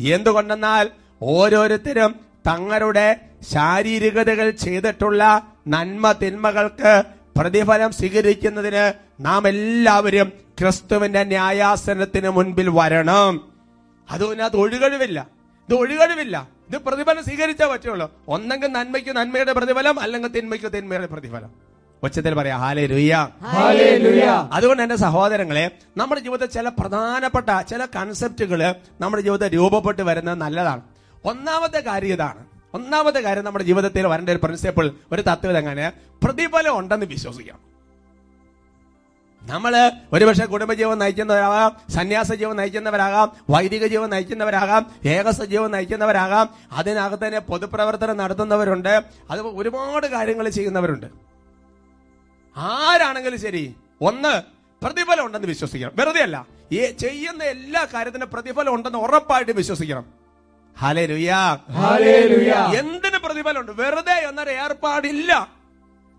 [0.00, 0.90] എന്തുകൊണ്ടെന്നാൽ
[1.22, 3.20] ഓരോരുത്തരും തങ്ങളുടെ
[3.52, 7.02] ശാരീരികതകൾ ചെയ്തിട്ടുള്ള നന്മ തിന്മകൾക്ക്
[7.36, 13.52] പ്രതിഫലം സ്വീകരിക്കുന്നതിന് നാം എല്ലാവരും ക്രിസ്തുവിന്റെ ന്യായാസനത്തിന് മുൻപിൽ വരണം.
[14.10, 15.26] അതിനകത്ത് ഒഴുകഴിവില്ല.
[15.68, 16.48] ഇത് ഒഴുകഴിവില്ല.
[16.70, 18.10] ഇത് പ്രതിഫലം സ്വീകരിച്ചാൽ പറ്റുള്ളൂ.
[18.28, 21.50] ഒന്നെങ്കിൽ നന്മയ്ക്ക് നന്മയുടെ പ്രതിഫലം അല്ലെങ്കിൽ തിന്മയ്ക്ക് തിന്മയുടെ പ്രതിഫലം.
[22.02, 24.40] ഉച്ചത്തിൽ പറയാം ഹാലേ Hallelujah.
[24.52, 30.82] അതുകൊണ്ട് എന്റെ സഹോദരങ്ങളെ നമ്മുടെ ജീവിതത്തിൽ ചില പ്രധാനപ്പെട്ട ചില കൺസെപ്റ്റുകൾ നമ്മുടെ ജീവിതത്തിൽ രൂപപ്പെട്ട് വരുന്നത് നല്ലതാണ്.
[31.24, 32.44] ഒന്നാമത്തെ കാര്യം ഇതാണ്.
[32.74, 35.92] ഒന്നാമത്തെ കാര്യം നമ്മുടെ ജീവിതത്തിൽ വരേണ്ട ഒരു പ്രിൻസിപ്പിൾ ഒരു തത്വം എങ്ങനെ
[36.24, 37.65] പ്രതിഫലം ഉണ്ടെന്ന് വിശ്വസിക്കാം
[39.50, 39.74] നമ്മൾ
[40.12, 44.82] ഒരുപക്ഷെ കുടുംബജീവൻ നയിക്കുന്നവരാകാം സന്യാസ ജീവൻ നയിക്കുന്നവരാകാം വൈദിക ജീവൻ നയിക്കുന്നവരാകാം
[45.14, 48.94] ഏകസ ജീവൻ നയിക്കുന്നവരാകാം അതിനകത്ത് തന്നെ പൊതുപ്രവർത്തനം നടത്തുന്നവരുണ്ട്
[49.30, 51.08] അത് ഒരുപാട് കാര്യങ്ങൾ ചെയ്യുന്നവരുണ്ട്.
[52.56, 53.64] ആരാണെങ്കിലും ശരി
[54.10, 54.34] ഒന്ന്
[54.82, 55.92] പ്രതിഫലം ഉണ്ടെന്ന് വിശ്വസിക്കണം.
[55.98, 56.36] വെറുതെ അല്ല
[56.72, 60.06] ഈ ചെയ്യുന്ന എല്ലാ കാര്യത്തിനും പ്രതിഫലം ഉണ്ടെന്ന് ഉറപ്പായിട്ട് വിശ്വസിക്കണം.
[60.76, 61.40] ഹലേ ലുയാ
[62.80, 63.72] എന്തിന് പ്രതിഫലമുണ്ട്?
[63.82, 65.32] വെറുതെ എന്നൊരു ഏർപ്പാടില്ല.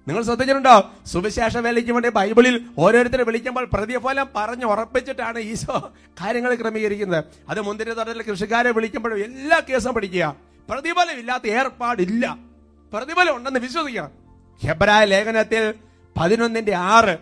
[0.08, 0.92] നിങ്ങൾ ശ്രദ്ധിച്ചിട്ടുണ്ടോ?
[1.06, 7.24] സുവിശേഷ വേലയ്ക്ക് വേണ്ടി ബൈബിളിൽ ഓരോരുത്തരെ വിളിക്കുമ്പോൾ പ്രതിഫലം പറഞ്ഞ് ഉറപ്പിച്ചിട്ടാണ് ഈശോ കാര്യങ്ങൾ ക്രമീകരിക്കുന്നത്.
[7.50, 10.36] അത് മുന്തിരി തോട്ടത്തിലെ കൃഷിക്കാരെ വിളിക്കുമ്പോഴും എല്ലാ കേസും പഠിക്കുക
[10.70, 12.38] പ്രതിഫലം ഇല്ലാത്ത ഏർപ്പാടില്ല.
[12.94, 14.12] പ്രതിഫലം ഉണ്ടെന്ന് വിശ്വസിക്കണം.
[14.64, 15.74] ഹെബ്രായ ലേഖനത്തിൽ
[16.18, 17.18] പതിനൊന്നിന്റെ ആറ്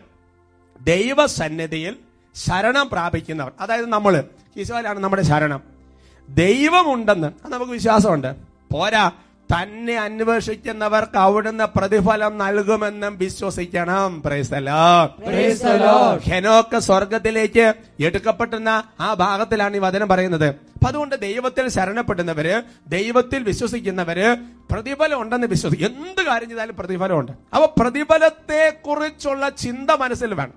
[0.81, 1.95] ദൈവസന്നിധിയിൽ
[2.35, 3.51] ശരണം പ്രാപിക്കുന്നവർ.
[3.59, 4.23] അതായത് നമ്മൾ
[4.57, 5.61] ഈശോയിലാണ് നമ്മുടെ ശരണം.
[6.29, 7.47] ദൈവമുണ്ടെന്ന്.
[7.47, 8.35] നമുക്ക് വിശ്വാസമുണ്ട്.
[8.73, 9.11] പോരാ.
[9.53, 14.23] തന്നെ അന്വേഷിക്കുന്നവർക്ക് അവിടുന്ന് പ്രതിഫലം നൽകുമെന്നും വിശ്വസിക്കണം.
[16.19, 17.73] ഹെനോക്ക് സ്വർഗത്തിലേക്ക്
[18.03, 20.47] എടുക്കപ്പെട്ടുന്ന ആ ഭാഗത്തിലാണ് ഈ വചനം പറയുന്നത്.
[20.47, 24.37] അപ്പൊ അതുകൊണ്ട് ദൈവത്തിൽ ശരണപ്പെടുന്നവര് ദൈവത്തിൽ വിശ്വസിക്കുന്നവര്
[24.71, 27.31] പ്രതിഫലം ഉണ്ടെന്ന് വിശ്വസിക്കും എന്ത് കാര്യം ചെയ്താലും പ്രതിഫലമുണ്ട്.
[27.31, 30.53] അപ്പൊ പ്രതിഫലത്തെ കുറിച്ചുള്ള ചിന്ത മനസ്സിൽ വേണം.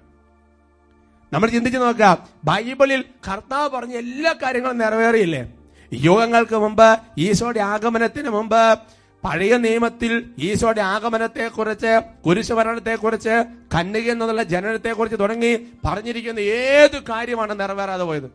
[1.33, 2.19] നമ്മൾ ചിന്തിച്ചു നോക്കുക.
[2.45, 5.49] ബൈബിളിൽ കർത്താവ് പറഞ്ഞ എല്ലാ കാര്യങ്ങളും നിറവേറിയില്ലേ?
[5.93, 8.79] യുഗങ്ങൾക്ക് മുമ്പ് ഈശോയുടെ ആഗമനത്തിന് മുമ്പ്
[9.25, 17.61] പഴയ നിയമത്തിൽ ഈശോയുടെ ആഗമനത്തെ കുറിച്ച് കുരിശുമരണത്തെ കുറിച്ച് കന്യക എന്നുള്ള ജനനത്തെ കുറിച്ച് തുടങ്ങി പറഞ്ഞിരിക്കുന്ന ഏത് കാര്യമാണ്
[17.61, 18.31] നിറവേറാതെ പോയത്?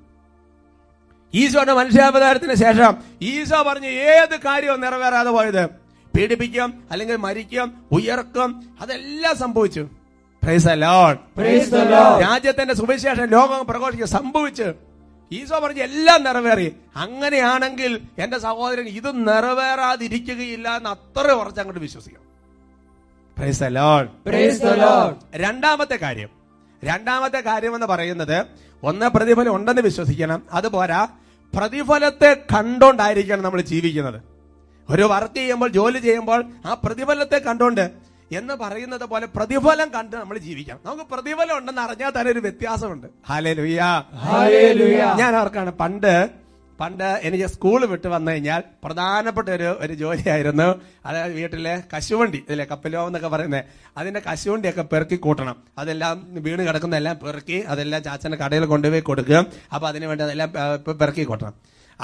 [1.34, 5.66] ഈശോയുടെ മനുഷ്യാവതാരത്തിന് ശേഷം ഈശോ പറഞ്ഞ ഏത് കാര്യവും നിറവേറാതെ പോയത്?
[6.18, 9.88] പീഡിപ്പിക്കും അല്ലെങ്കിൽ മരിക്കും ഉയർക്കും അതെല്ലാം സംഭവിച്ചു.
[12.22, 14.74] രാജ്യത്തിന്റെ സുവിശേഷം ലോകം പ്രഘോഷിക്കും സംഭവിച്ചു.
[15.32, 16.76] ഈശോ പറഞ്ഞ എല്ലാം നിറവേറി.
[16.96, 22.24] അങ്ങനെയാണെങ്കിൽ എന്റെ സഹോദരൻ ഇത് നിറവേറാതിരിക്കുകയില്ല എന്ന് അത്ര ഉറച്ച് അങ്ങോട്ട് വിശ്വസിക്കണം.
[23.44, 24.64] Praise
[25.36, 26.30] രണ്ടാമത്തെ കാര്യം.
[26.84, 28.46] രണ്ടാമത്തെ കാര്യം എന്ന് പറയുന്നത്
[28.84, 30.44] ഒന്ന് പ്രതിഫലം ഉണ്ടെന്ന് വിശ്വസിക്കണം.
[30.52, 31.08] അതുപോരാ
[31.56, 34.22] പ്രതിഫലത്തെ കണ്ടോണ്ടായിരിക്കണം നമ്മൾ ജീവിക്കുന്നത്.
[34.90, 37.92] ഒരു വർക്ക് ചെയ്യുമ്പോൾ ജോലി ചെയ്യുമ്പോൾ ആ പ്രതിഫലത്തെ കണ്ടോണ്ട്
[38.40, 43.08] എന്ന് പറയുന്നത് പോലെ പ്രതിഫലം കണ്ട് നമ്മൾ ജീവിക്കണം നമുക്ക് പ്രതിഫലം ഉണ്ടെന്ന് അറിഞ്ഞാൽ തന്നെ ഒരു വ്യത്യാസമുണ്ട്.
[45.24, 46.14] ഞാൻ ഓർക്കാണ് പണ്ട്
[46.80, 50.68] പണ്ട് എനിക്ക് സ്കൂൾ വിട്ട് വന്നു കഴിഞ്ഞാൽ പ്രധാനപ്പെട്ട ഒരു ഒരു ജോലിയായിരുന്നു.
[51.08, 53.66] അതായത് വീട്ടിലെ കശുവണ്ടി ഇതിലെ കപ്പലോ എന്നൊക്കെ പറയുന്നത്
[54.00, 55.58] അതിന്റെ കശുവണ്ടിയൊക്കെ പെറുക്കി കൂട്ടണം.
[55.82, 59.38] അതെല്ലാം വീണ് കിടക്കുന്ന എല്ലാം പെറുക്കി അതെല്ലാം ചാച്ചന്റെ കടയിൽ കൊണ്ടുപോയി കൊടുക്കുക.
[59.74, 60.50] അപ്പൊ അതിന് വേണ്ടി അതെല്ലാം
[61.02, 61.56] പെറുക്കി കൂട്ടണം.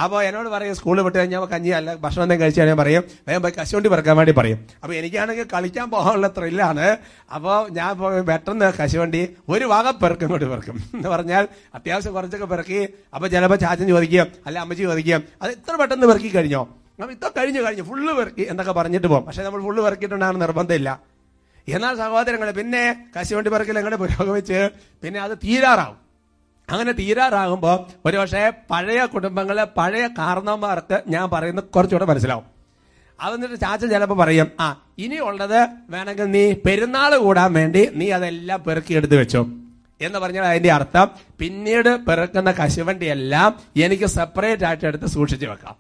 [0.04, 3.04] അപ്പോൾ എന്നോട് പറയും സ്കൂളിൽ വിട്ട് കഴിഞ്ഞാൽ കഞ്ഞി അല്ല ഭക്ഷണം എന്തെങ്കിലും കഴിച്ചു ഞാൻ പറയും.
[3.28, 4.60] വേഗം പോയി കശുവണ്ടി പറക്കാൻ വേണ്ടി പറയും.
[4.82, 6.86] അപ്പോൾ എനിക്കാണെങ്കിൽ കളിക്കാൻ പോകാനുള്ള ത്രില്ലാണ്.
[7.38, 7.92] അപ്പോൾ ഞാൻ
[8.30, 9.22] പെട്ടെന്ന് കശുവണ്ടി
[9.54, 10.78] ഒരു വാഗം പെറുക്കും കൊണ്ട് പെറുക്കും.
[10.98, 11.44] എന്ന് പറഞ്ഞാൽ
[11.80, 12.82] അത്യാവശ്യം കുറച്ചൊക്കെ പെറുക്കി
[13.16, 16.64] അപ്പോൾ ചിലപ്പോൾ ചാച്ചൻ ചോദിക്കുക അല്ല അമ്മച്ചി ചോദിക്കുക അത് ഇത്ര പെട്ടെന്ന് പെറുക്കി കഴിഞ്ഞോ?
[17.02, 19.24] അപ്പൊ ഇത്ര കഴിഞ്ഞു കഴിഞ്ഞു ഫുള്ള് പെറുക്കി എന്നൊക്കെ പറഞ്ഞിട്ട് പോകും.
[19.30, 20.90] പക്ഷേ നമ്മൾ ഫുള്ള് പെറുക്കിയിട്ടുണ്ടാകുന്ന നിർബന്ധമില്ല.
[21.76, 22.84] എന്നാൽ സഹോദരങ്ങളെ പിന്നെ
[23.16, 24.60] കശുവണ്ടി പെറുക്കൽ എങ്ങനെ പുരോഗമിച്ച്
[25.04, 25.98] പിന്നെ അത് തീരാറാവും.
[26.72, 32.46] അങ്ങനെ തീരാറാകുമ്പോൾ ഒരുപക്ഷെ പഴയ കുടുംബങ്ങളെ പഴയ കാരണവന്മാർക്ക് ഞാൻ പറയുന്നത് കുറച്ചുകൂടെ മനസ്സിലാവും.
[33.22, 39.16] അതെന്നിട്ട് ചാച്ച ചിലപ്പോൾ പറയും ആ ഇനിയുള്ളത് വേണമെങ്കിൽ നീ പെരുന്നാൾ കൂടാൻ വേണ്ടി നീ അതെല്ലാം പെറുക്കി എടുത്ത്
[39.22, 39.42] വെച്ചോ.
[40.02, 41.08] എന്ന് പറഞ്ഞാൽ അതിന്റെ അർത്ഥം
[41.40, 43.50] പിന്നീട് പെറുക്കുന്ന കശുവണ്ടിയെല്ലാം
[43.86, 45.76] എനിക്ക് സെപ്പറേറ്റ് ആയിട്ട് എടുത്ത് സൂക്ഷിച്ചു വെക്കാം.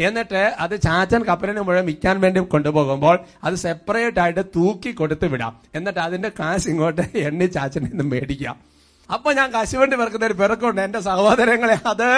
[0.00, 5.60] എന്നിട്ട് അത് ചാച്ചൻ കപ്പലിന് മുഴുവൻ വിൽക്കാൻ വേണ്ടി കൊണ്ടുപോകുമ്പോൾ അത് സെപ്പറേറ്റ് ആയിട്ട് തൂക്കി കൊടുത്ത് വിടാം.
[5.74, 8.73] എന്നിട്ട് അതിന്റെ കാശ് ഇങ്ങോട്ട് എണ്ണി ചാച്ചൻ നിന്ന് മേടിക്കാം.
[9.10, 10.80] അപ്പൊ ഞാൻ കശുവണ്ടി പെറുക്കുന്ന ഒരു പെറുക്കുണ്ട്.
[10.86, 12.08] എന്റെ സഹോദരങ്ങളെ അത്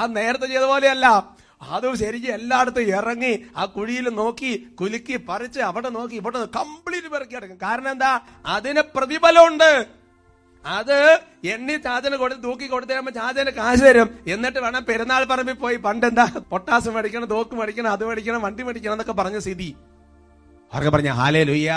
[0.00, 1.06] ആ നേരത്തെ ചെയ്ത പോലെയല്ല.
[1.74, 3.30] അത് ശരിക്കും എല്ലായിടത്തും ഇറങ്ങി
[3.60, 7.58] ആ കുഴിയിൽ നോക്കി കുലുക്കി പറിച്ച് അവിടെ നോക്കി ഇവിടെ കംപ്ലീറ്റ് പെറുക്കി എടുക്കും.
[7.66, 8.10] കാരണം എന്താ?
[8.56, 9.70] അതിന് പ്രതിഫലമുണ്ട്.
[10.64, 10.98] അത്
[11.54, 13.14] എണ്ണി ചാച്ചന് കൊടുത്ത് തൂക്കി കൊടുത്തു കഴിയുമ്പോൾ
[13.58, 14.08] കാശ് തരും.
[14.34, 16.26] എന്നിട്ട് വേണം പെരുന്നാൾ പറമ്പിൽ പോയി പണ്ട് എന്താ?
[16.52, 19.68] പൊട്ടാസ് മേടിക്കണം തോക്ക് മേടിക്കണം അത് മേടിക്കണം വണ്ടി മേടിക്കണം എന്നൊക്കെ പറഞ്ഞ സ്ഥിതി.
[20.72, 21.08] അവർക്ക് പറഞ്ഞ?
[21.08, 21.70] ഹാലേ ലുയ്യ.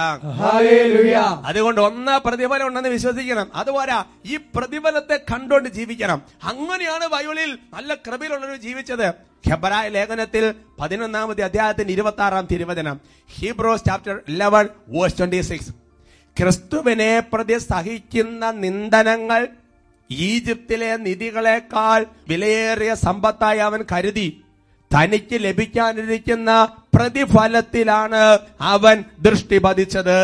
[1.45, 3.47] അതുകൊണ്ട് ഒന്ന് പ്രതിഫലം ഉണ്ടെന്ന് വിശ്വസിക്കണം.
[3.55, 3.93] അതുപോലെ
[4.25, 6.21] ഈ പ്രതിഫലത്തെ കണ്ടുകൊണ്ട് ജീവിക്കണം.
[6.43, 9.09] അങ്ങനെയാണ് വയോളിൽ നല്ല കൃപയിലുള്ളവർ ജീവിച്ചത്.
[9.49, 12.99] ഹെബ്രായ ലേഖനത്തിൽ പതിനൊന്നാമത്തെ അധ്യായത്തിന്റെ ഇരുപത്തി ആറാം തിരുവചനം.
[13.35, 15.71] Hebrews chapter eleven verse twenty six
[16.41, 19.47] ക്രിസ്തുവിനെ പ്രതി സഹിക്കുന്ന നിന്ദനങ്ങൾ
[20.11, 24.41] ഈജിപ്തിലെ നിധികളെക്കാൾ വിലയേറിയ സമ്പത്തായി അവൻ കരുതി.
[24.95, 30.17] തനിക്ക് ലഭിക്കാനിരിക്കുന്ന പ്രതിഫലത്തിലാണ് അവൻ ദൃഷ്ടി പതിച്ചത്.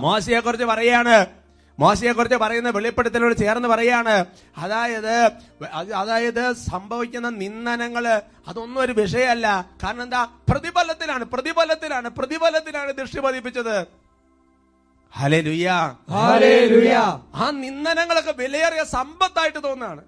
[0.00, 1.26] മോശയെ കുറിച്ച് പറയാണ്.
[1.78, 4.24] മോശയെ കുറിച്ച് പറയുന്ന വെളിപ്പെടുത്തലോട് ചേർന്ന് പറയാണ്.
[4.58, 5.14] അതായത്
[5.94, 8.04] അതായത് സംഭവിക്കുന്ന നിന്ദനങ്ങൾ
[8.48, 9.46] അതൊന്നും ഒരു വിഷയമല്ല.
[9.84, 10.24] കാരണം എന്താ?
[10.48, 13.86] പ്രതിഫലത്തിലാണ് പ്രതിഫലത്തിലാണ് പ്രതിഫലത്തിലാണ് ദൃഷ്ടി പതിപ്പിച്ചത്.
[15.12, 15.78] ഹലേ ലുയാ
[17.34, 20.02] ആ നിന്ദനങ്ങളൊക്കെ വിലയേറിയ സമ്പത്തായിട്ട് തോന്നുകയാണ്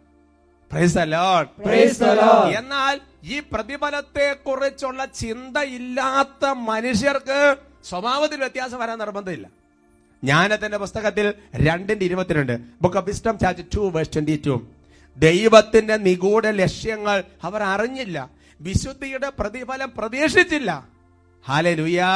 [2.56, 9.46] എന്നാൽ ഈ പ്രതിഫലത്തെ കുറിച്ചുള്ള ചിന്തയില്ലാത്ത മനുഷ്യർക്ക് സ്വഭാവത്തിൽ വ്യത്യാസം വരാൻ നിർബന്ധമില്ല.
[10.24, 12.58] ജ്ഞാനത്തിന്റെ പുസ്തകത്തിൽ രണ്ടിന്റെ ഇരുപത്തിരണ്ട്.
[12.82, 14.66] Book of wisdom chapter two verse twenty two
[15.16, 18.30] ദൈവത്തിന്റെ നിഗൂഢ ലക്ഷ്യങ്ങൾ അവർ അറിഞ്ഞില്ല.
[18.60, 20.88] വിശുദ്ധിയുടെ പ്രതിഫലം പ്രതീക്ഷിച്ചില്ല.
[21.46, 22.14] ഹാലേ ലുയാ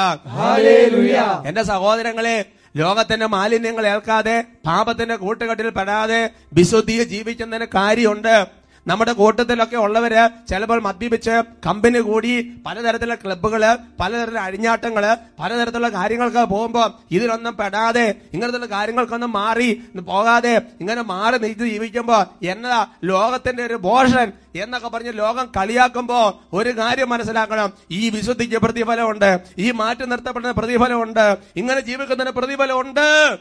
[1.46, 2.44] എന്റെ സഹോദരങ്ങളെ
[2.76, 8.63] ലോകത്തിന്റെ മാലിന്യങ്ങൾ ഏൽക്കാതെ പാപത്തിന്റെ കൂട്ടുകെട്ടിൽ പെടാതെ വിശുദ്ധിയെ ജീവിക്കുന്നതിന് കാര്യമുണ്ട്.
[8.86, 17.56] നമ്മുടെ കൂട്ടത്തിലൊക്കെ ഉള്ളവര് ചിലപ്പോൾ മദ്യപിച്ച് കമ്പനി കൂടി പലതരത്തിലുള്ള ക്ലബ്ബുകൾ പലതരത്തിലുള്ള അഴിഞ്ഞാട്ടങ്ങൾ പലതരത്തിലുള്ള കാര്യങ്ങൾക്ക് പോകുമ്പോൾ ഇതിലൊന്നും
[17.56, 25.18] പെടാതെ ഇങ്ങനത്തെ കാര്യങ്ങൾക്കൊന്നും മാറി പോകാതെ ഇങ്ങനെ മാറി നീച്ച് ജീവിക്കുമ്പോ എന്നതാ ലോകത്തിന്റെ ഒരു ഭോഷൻ എന്നൊക്കെ പറഞ്ഞ്
[25.18, 27.72] ലോകം കളിയാക്കുമ്പോ ഒരു കാര്യം മനസ്സിലാക്കണം.
[27.90, 29.40] ഈ വിശുദ്ധിക്ക് പ്രതിഫലമുണ്ട്.
[29.58, 31.36] ഈ മാറ്റി നിർത്തപ്പെടുന്ന പ്രതിഫലമുണ്ട്.
[31.56, 33.36] ഇങ്ങനെ ജീവിക്കുന്നതിന് പ്രതിഫലമുണ്ട്.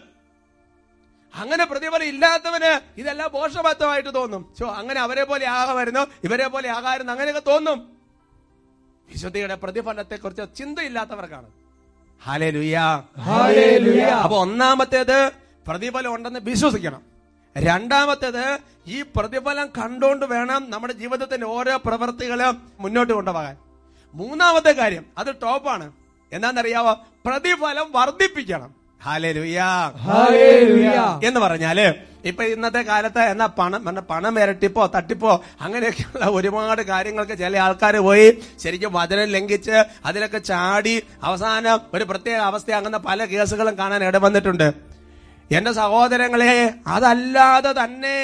[1.35, 4.53] അങ്ങനെ പ്രതിഫലം ഇല്ലാത്തവന് ഇതെല്ലാം മോശമാറ്റമായിട്ട് തോന്നും.
[4.59, 7.97] ചോ അങ്ങനെ അവരെ പോലെ ആകാമായിരുന്നു ഇവരെ പോലെ ആകാമായിരുന്നു അങ്ങനെയൊക്കെ തോന്നും.
[9.09, 11.49] വിശുദ്ധിയുടെ പ്രതിഫലത്തെ കുറിച്ച് ചിന്തയില്ലാത്തവർക്കാണ്.
[14.23, 15.31] അപ്പൊ ഒന്നാമത്തേത്
[15.67, 17.01] പ്രതിഫലം ഉണ്ടെന്ന് വിശ്വസിക്കണം.
[17.57, 23.57] രണ്ടാമത്തേത് ഈ പ്രതിഫലം കണ്ടുകൊണ്ട് വേണം നമ്മുടെ ജീവിതത്തിന്റെ ഓരോ പ്രവൃത്തികളും മുന്നോട്ട് കൊണ്ടുപോകാൻ.
[24.13, 25.91] മൂന്നാമത്തെ കാര്യം അത് ടോപ്പാണ്.
[26.31, 26.93] എന്താണെന്നറിയാവോ?
[27.25, 28.82] പ്രതിഫലം വർദ്ധിപ്പിക്കണം.
[31.27, 31.79] എന്ന് പറഞ്ഞാൽ
[32.29, 35.31] ഇപ്പൊ ഇന്നത്തെ കാലത്ത് എന്നാ പണം പണം ഇരട്ടിപ്പോ തട്ടിപ്പോ
[35.65, 38.27] അങ്ങനെയൊക്കെയുള്ള ഒരുപാട് കാര്യങ്ങൾക്ക് ചില ആൾക്കാർ പോയി
[38.63, 39.75] ശരിക്കും വചനം ലംഘിച്ച്
[40.09, 40.95] അതിലൊക്കെ ചാടി
[41.27, 44.67] അവസാനം ഒരു പ്രത്യേക അവസ്ഥ അങ്ങനെ പല കേസുകളും കാണാൻ ഇടവന്നിട്ടുണ്ട്.
[45.57, 46.53] എന്റെ സഹോദരങ്ങളെ
[46.95, 48.17] അതല്ലാതെ തന്നെ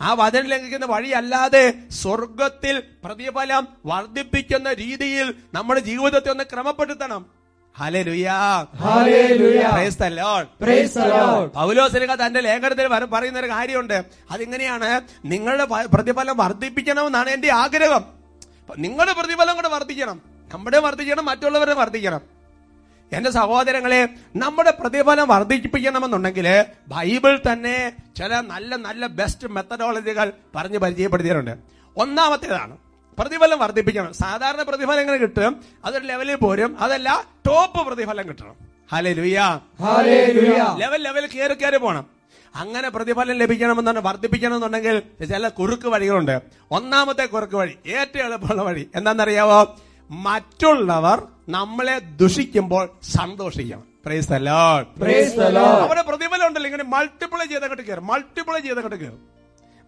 [0.00, 1.64] ആ വചനം ലംഘിക്കുന്ന വഴിയല്ലാതെ
[2.00, 7.22] സ്വർഗത്തിൽ പ്രതിഫലം വർദ്ധിപ്പിക്കുന്ന രീതിയിൽ നമ്മുടെ ജീവിതത്തെ ഒന്ന് ക്രമപ്പെടുത്തണം.
[12.22, 14.04] തന്റെ ലേഖനത്തിൽ പറയുന്ന ഒരു കാര്യമുണ്ട്.
[14.30, 18.04] അതിങ്ങനെയാണ് നിങ്ങളുടെ പ്രതിഫലം പ്രതിഫലം വർദ്ധിപ്പിക്കണമെന്നാണ് എന്റെ ആഗ്രഹം.
[18.78, 20.22] നിങ്ങളുടെ പ്രതിഫലം കൂടെ വർദ്ധിക്കണം.
[20.54, 22.20] നമ്മുടെ വർദ്ധിക്കണം മറ്റുള്ളവരെ വർദ്ധിക്കണം.
[23.12, 31.54] എന്റെ സഹോദരങ്ങളെ നമ്മുടെ പ്രതിഫലം വർദ്ധിപ്പിക്കണമെന്നുണ്ടെങ്കിൽ ബൈബിൾ തന്നെ ചില നല്ല നല്ല ബെസ്റ്റ് മെത്തഡോളജികൾ പറഞ്ഞ് പരിചയപ്പെടുത്തിയിട്ടുണ്ട്.
[31.96, 32.76] ഒന്നാമത്തേതാണ്
[33.18, 34.12] പ്രതിഫലം വർദ്ധിപ്പിക്കണം.
[34.12, 36.78] സാധാരണ പ്രതിഫലം എങ്ങനെ കിട്ടും അതൊരു ലെവലിൽ പോരും.
[36.80, 38.56] അതല്ല ടോപ്പ് പ്രതിഫലം കിട്ടണം.
[38.92, 40.78] ഹലേ Hallelujah.
[40.78, 42.06] ലെവൽ ലെവൽ കയറി കയറി പോകണം
[42.54, 46.40] അങ്ങനെ പ്രതിഫലം ലഭിക്കണമെന്നുണ്ട് വർദ്ധിപ്പിക്കണമെന്നുണ്ടെങ്കിൽ ചില കുറുക്ക് വഴികളുണ്ട്.
[46.70, 49.76] ഒന്നാമത്തെ കുറുക്ക് വഴി ഏറ്റവും എളുപ്പമുള്ള വഴി എന്താണെന്നറിയാവോ?
[50.10, 53.84] മറ്റുള്ളവർ നമ്മളെ ദുഷിക്കുമ്പോൾ സന്തോഷിക്കണം.
[55.82, 59.20] അവിടെ പ്രതിഫലം ഉണ്ടല്ലോ ഇങ്ങനെ മൾട്ടിപ്ലൈ ചെയ്തങ്ങോട്ട് കയറും മൾട്ടിപ്ലൈ ചെയ്തങ്ങോട്ട് കയറും.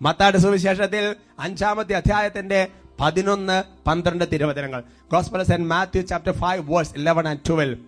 [0.03, 2.69] മത്താട് സുവിശേഷത്തിൽ അഞ്ചാമത്തെ അധ്യായത്തിന്റെ
[3.01, 4.83] പതിനൊന്ന് പന്ത്രണ്ട് തിരുവചനങ്ങൾ.
[5.67, 7.81] Matthew chapter five verse eleven and twelve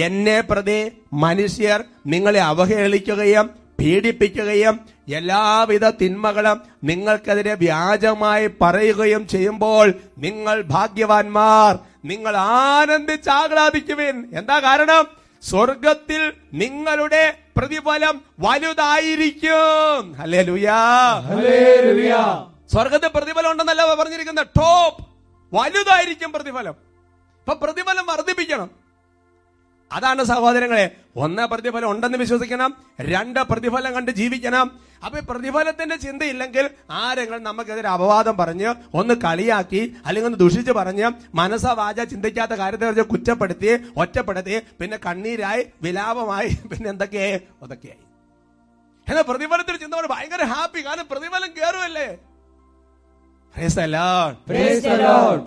[0.00, 3.50] എന്നെ പ്രതി മനുഷ്യർ നിങ്ങളെ അവഹേളിക്കുകയും
[3.80, 4.80] പീഡിപ്പിക്കുകയും
[5.14, 11.78] എല്ലാവിധ തിന്മകളും നിങ്ങൾക്കെതിരെ വ്യാജമായി പറയുകയും ചെയ്യുമ്പോൾ നിങ്ങൾ ഭാഗ്യവാന്മാർ.
[12.04, 14.38] നിങ്ങൾ ആനന്ദിച്ച് ആഹ്ലാദിക്കുവിൻ.
[14.38, 15.06] എന്താ കാരണം?
[15.42, 20.20] സ്വർഗത്തിൽ നിങ്ങളുടെ പ്രതിഫലം വലുതായിരിക്കും.
[20.20, 21.06] അല്ലേ ലുയാ.
[22.72, 24.46] സ്വർഗത്തിൽ പ്രതിഫലം ഉണ്ടെന്നല്ല പറഞ്ഞിരിക്കുന്നത്?
[24.46, 25.06] ടോപ്പ്.
[25.52, 26.74] വലുതായിരിക്കും പ്രതിഫലം.
[27.40, 28.70] അപ്പൊ പ്രതിഫലം വർദ്ധിപ്പിക്കണം.
[29.92, 34.80] അതാണ് സഹോദരങ്ങളെ ഒന്ന് പ്രതിഫലം ഉണ്ടെന്ന് വിശ്വസിക്കണം രണ്ട് പ്രതിഫലം കണ്ട് ജീവിക്കണം.
[35.04, 42.00] അപ്പൊ പ്രതിഫലത്തിന്റെ ചിന്തയില്ലെങ്കിൽ ആരെങ്കിലും നമുക്കെതിരെ അപവാദം പറഞ്ഞ് ഒന്ന് കളിയാക്കി അല്ലെങ്കിൽ ഒന്ന് ദുഷിച്ച് പറഞ്ഞ് മനസ്സ വാച
[42.00, 47.40] ചിന്തിക്കാത്ത കാര്യത്തെ കുറിച്ച് കുറ്റപ്പെടുത്തി ഒറ്റപ്പെടുത്തി പിന്നെ കണ്ണീരായി വിലാപമായി പിന്നെ എന്തൊക്കെയായി?
[47.62, 48.00] അതൊക്കെയായി
[49.08, 50.80] എന്നാൽ പ്രതിഫലത്തിന്റെ ചിന്ത ഭയങ്കര ഹാപ്പി.
[50.80, 52.18] കാരണം പ്രതിഫലം കയറുമല്ലേ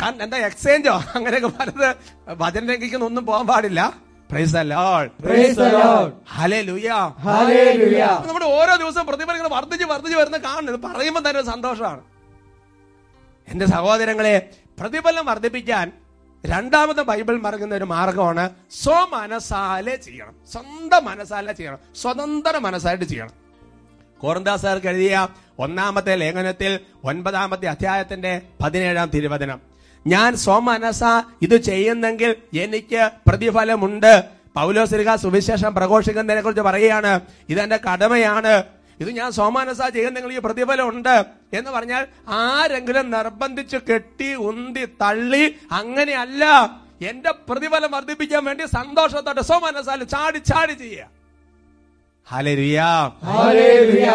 [0.01, 1.89] കാരണം എന്താ എക്സ്ചേഞ്ചോ അങ്ങനെയൊക്കെ പറഞ്ഞത്
[2.43, 3.81] വചന ലംഘിക്കുന്ന ഒന്നും പോകാൻ പാടില്ല.
[8.27, 12.01] നമ്മുടെ ഓരോ ദിവസവും പ്രതിഫലങ്ങൾ വർദ്ധിച്ച് വർദ്ധിച്ച് വരുന്ന കാണുന്നത് പറയുമ്പോൾ തന്നെ സന്തോഷമാണ്.
[13.51, 14.35] എന്റെ സഹോദരങ്ങളെ
[14.79, 15.87] പ്രതിഫലം വർദ്ധിപ്പിക്കാൻ
[16.43, 18.45] രണ്ടാമത്തെ ബൈബിൾ മറങ്ങുന്ന ഒരു മാർഗമാണ്
[18.83, 20.35] സ്വമനസാലെ ചെയ്യണം.
[20.53, 21.79] സ്വന്തം മനസാലെ ചെയ്യണം.
[22.01, 23.35] സ്വതന്ത്ര മനസ്സായിട്ട് ചെയ്യണം.
[24.23, 25.27] കോറന്താസാർക്ക് എഴുതിയ
[25.59, 29.59] ഒന്നാമത്തെ ലേഖനത്തിൽ ഒൻപതാമത്തെ അധ്യായത്തിന്റെ പതിനേഴാം തിരുവചനം.
[30.07, 31.03] ഞാൻ സോമനസ
[31.41, 34.23] ഇത് ചെയ്യുന്നെങ്കിൽ എനിക്ക് പ്രതിഫലമുണ്ട്.
[34.55, 37.21] പൗലോസിരിക സുവിശേഷം പ്രഘോഷിക്കുന്നതിനെ കുറിച്ച് പറയുകയാണ്.
[37.49, 38.63] ഇതെന്റെ കടമയാണ്.
[38.99, 46.45] ഇത് ഞാൻ സോമാനസ ചെയ്യുന്നെങ്കിൽ ഈ പ്രതിഫലം ഉണ്ട് എന്ന് പറഞ്ഞാൽ ആരെങ്കിലും നിർബന്ധിച്ച് കെട്ടി ഉന്തി തള്ളി അങ്ങനെയല്ല.
[47.01, 51.22] എന്റെ പ്രതിഫലം വർദ്ധിപ്പിക്കാൻ വേണ്ടി സന്തോഷത്തോടെ സോമാനസാൽ ചാടി ചാടി ചെയ്യുക.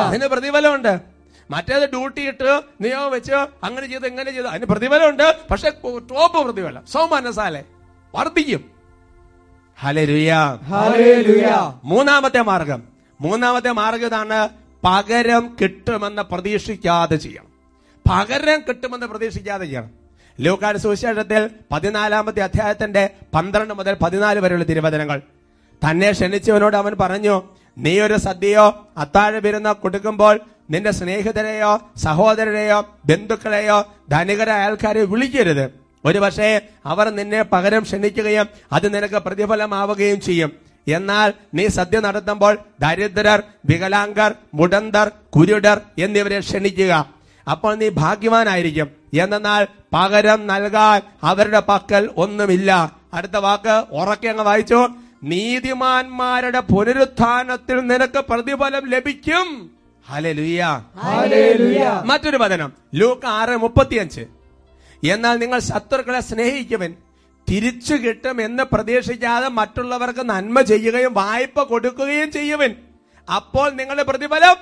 [0.06, 1.00] അതിന് പ്രതിഫലമുണ്ട്.
[1.50, 5.36] മറ്റേത് ഡ്യൂട്ടി ഇട്ട് നിയമം വെച്ച് അങ്ങനെ ചെയ്ത് എങ്ങനെ ചെയ്തു അതിന് പ്രതിഫലമുണ്ട്.
[5.50, 6.82] പക്ഷെ ടോപ്പ് പ്രതിഫലം.
[6.86, 7.64] സോമാനസാലെ
[8.14, 8.64] വർദ്ധിക്കും.
[11.84, 12.82] മൂന്നാമത്തെ മാർഗം.
[13.20, 14.48] മൂന്നാമത്തെ മാർഗം ഇതാണ്
[14.84, 17.48] പകരം കിട്ടുമെന്ന് പ്രതീക്ഷിക്കാതെ ചെയ്യണം.
[18.10, 19.90] പകരം കിട്ടുമെന്ന് പ്രതീക്ഷിക്കാതെ ചെയ്യണം.
[20.40, 25.22] ലൂക്കാട് സുവിശേഷത്തിൽ പതിനാലാമത്തെ അധ്യായത്തിന്റെ പന്ത്രണ്ട് മുതൽ പതിനാല് വരെയുള്ള തിരുവചനങ്ങൾ.
[25.90, 34.62] തന്നെ ക്ഷണിച്ചവനോട് അവൻ പറഞ്ഞു നീ ഒരു സദ്യയോ അത്താഴ വിരുന്നോ കൊടുക്കുമ്പോൾ നിന്റെ സ്നേഹിതരെയോ സഹോദരരെയോ ബന്ധുക്കളെയോ ധനികരായ
[34.62, 35.70] ആൾക്കാരെ വിളിക്കരുത്.
[36.04, 40.52] ഒരു പക്ഷേ അവർ നിന്നെ പകരം ക്ഷണിക്കുകയും അത് നിനക്ക് പ്രതിഫലമാവുകയും ചെയ്യും.
[40.88, 47.06] എന്നാൽ നീ സദ്യ നടത്തുമ്പോൾ ദരിദ്രർ വികലാംഗർ മുടന്തർ കുരുടർ എന്നിവരെ ക്ഷണിക്കുക.
[47.50, 48.88] അപ്പോൾ നീ ഭാഗ്യവാനായിരിക്കും.
[49.18, 52.92] എന്നാൽ പകരം നൽകാൻ അവരുടെ പക്കൽ ഒന്നുമില്ല.
[53.14, 54.86] അടുത്ത വാക്ക് ഉറക്കെ അങ്ങ് വായിച്ചു.
[55.22, 59.70] നീതിമാന്മാരുടെ പുനരുത്ഥാനത്തിൽ നിനക്ക് പ്രതിഫലം ലഭിക്കും.
[62.04, 62.72] മറ്റൊരു വചനം.
[62.94, 64.20] ലൂക്ക് ആറ് മുപ്പത്തിയഞ്ച്.
[65.10, 66.94] എന്നാൽ നിങ്ങൾ ശത്രുക്കളെ സ്നേഹിക്കുവൻ.
[67.50, 72.74] തിരിച്ചു കിട്ടും എന്ന് പ്രതീക്ഷിക്കാതെ മറ്റുള്ളവർക്ക് നന്മ ചെയ്യുകയും വായ്പ കൊടുക്കുകയും ചെയ്യുവൻ.
[73.36, 74.54] അപ്പോൾ നിങ്ങളുടെ പ്രതിഫലം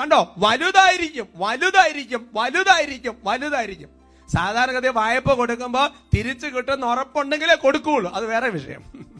[0.00, 0.34] കണ്ടോ?
[0.38, 3.88] വലുതായിരിക്കും വലുതായിരിക്കും വലുതായിരിക്കും വലുതായിരിക്കും.
[4.34, 8.14] സാധാരണഗതി വായ്പ കൊടുക്കുമ്പോൾ തിരിച്ചു കിട്ടുന്ന ഉറപ്പുണ്ടെങ്കിലേ കൊടുക്കുകയുള്ളൂ.
[8.14, 9.10] അത് വേറെ വിഷയം.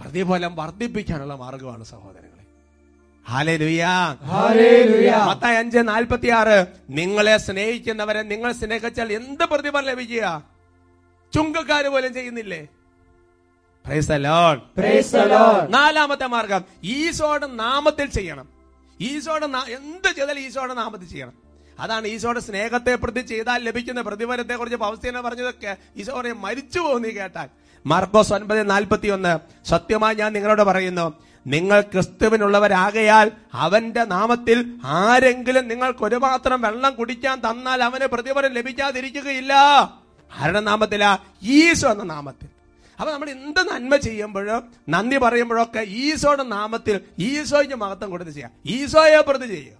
[0.00, 2.44] പ്രതിഫലം വർദ്ധിപ്പിക്കാനുള്ള മാർഗമാണ് സഹോദരങ്ങളെ.
[5.28, 6.58] മത്തായി അഞ്ച് നാൽപ്പത്തി ആറ്
[6.90, 10.26] നിങ്ങളെ സ്നേഹിക്കുന്നവരെ നിങ്ങൾ സ്നേഹിച്ചാൽ എന്ത് പ്രതിഫലം ലഭിക്കുക?
[11.34, 12.62] ചുങ്കക്കാര് പോലും ചെയ്യുന്നില്ലേ?
[15.68, 18.48] നാലാമത്തെ മാർഗം ഈശോയുടെ നാമത്തിൽ ചെയ്യണം.
[19.00, 21.36] ഈശോയുടെ എന്ത് ചെയ്താലും ഈശോയുടെ നാമത്തിൽ ചെയ്യണം.
[21.78, 27.48] അതാണ് ഈശോയുടെ സ്നേഹത്തെ പ്രതി ചെയ്താൽ ലഭിക്കുന്ന പ്രതിഫലത്തെ കുറിച്ച് പൗസ്തീന പറഞ്ഞതൊക്കെ ഈശോ പറയും മരിച്ചു പോകുന്നു കേട്ടാൽ.
[27.86, 29.38] മാർക്കോസ് ഒൻപത് നാൽപ്പത്തി ഒന്ന്
[29.68, 37.82] സത്യമായി ഞാൻ നിങ്ങളോട് പറയുന്നു നിങ്ങൾ ക്രിസ്തുവിനുള്ളവരാകയാൽ അവന്റെ നാമത്തിൽ ആരെങ്കിലും നിങ്ങൾക്ക് ഒരു മാത്രം വെള്ളം കുടിക്കാൻ തന്നാൽ
[37.82, 39.52] അവന് പ്രതിഫലം ലഭിക്കാതിരിക്കുകയില്ല.
[40.36, 42.48] ആരുടെ നാമത്തിലാ ഈശോ എന്ന നാമത്തിൽ.
[43.00, 48.52] അപ്പൊ നമ്മൾ എന്ത് നന്മ ചെയ്യുമ്പോഴും നന്ദി പറയുമ്പോഴൊക്കെ ഈശോയുടെ നാമത്തിൽ ഈശോയ്ക്ക് മഹത്വം കൊടുത്ത് ചെയ്യാം.
[48.66, 49.79] ഈശോയെ പ്രതി ചെയ്യുക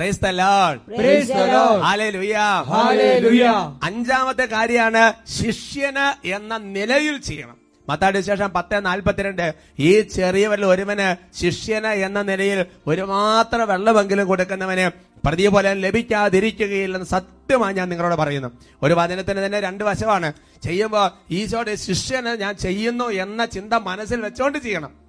[0.00, 2.36] praise the Lord praise the Lord hallelujah
[2.72, 3.46] ഹല്ലേലൂയ
[3.82, 5.02] അഞ്ചാമത്തെ കാര്യമാണ്
[5.38, 7.56] ശിഷ്യന് എന്ന നിലയിൽ ചെയ്യണം.
[7.88, 9.46] മത്താടി ശേഷം പത്ത് നാൽപ്പത്തിരണ്ട്.
[9.78, 11.08] ഈ ചെറിയവരിൽ ഒരുവന്
[11.40, 14.86] ശിഷ്യന് എന്ന നിലയിൽ ഒരു മാത്രം വെള്ളമെങ്കിലും കൊടുക്കുന്നവന്
[15.26, 18.50] പ്രതിഫലം ലഭിക്കാതിരിക്കുകയില്ലെന്ന് സത്യമായി ഞാൻ നിങ്ങളോട് പറയുന്നു.
[18.82, 20.32] ഒരു വചനത്തിന് തന്നെ രണ്ട് വശമാണ്.
[20.64, 24.99] ചെയ്യുമ്പോൾ ഈശോയുടെ ശിഷ്യന് ഞാൻ ചെയ്യുന്നു എന്ന ചിന്ത മനസ്സിൽ വെച്ചോണ്ട് ചെയ്യണം.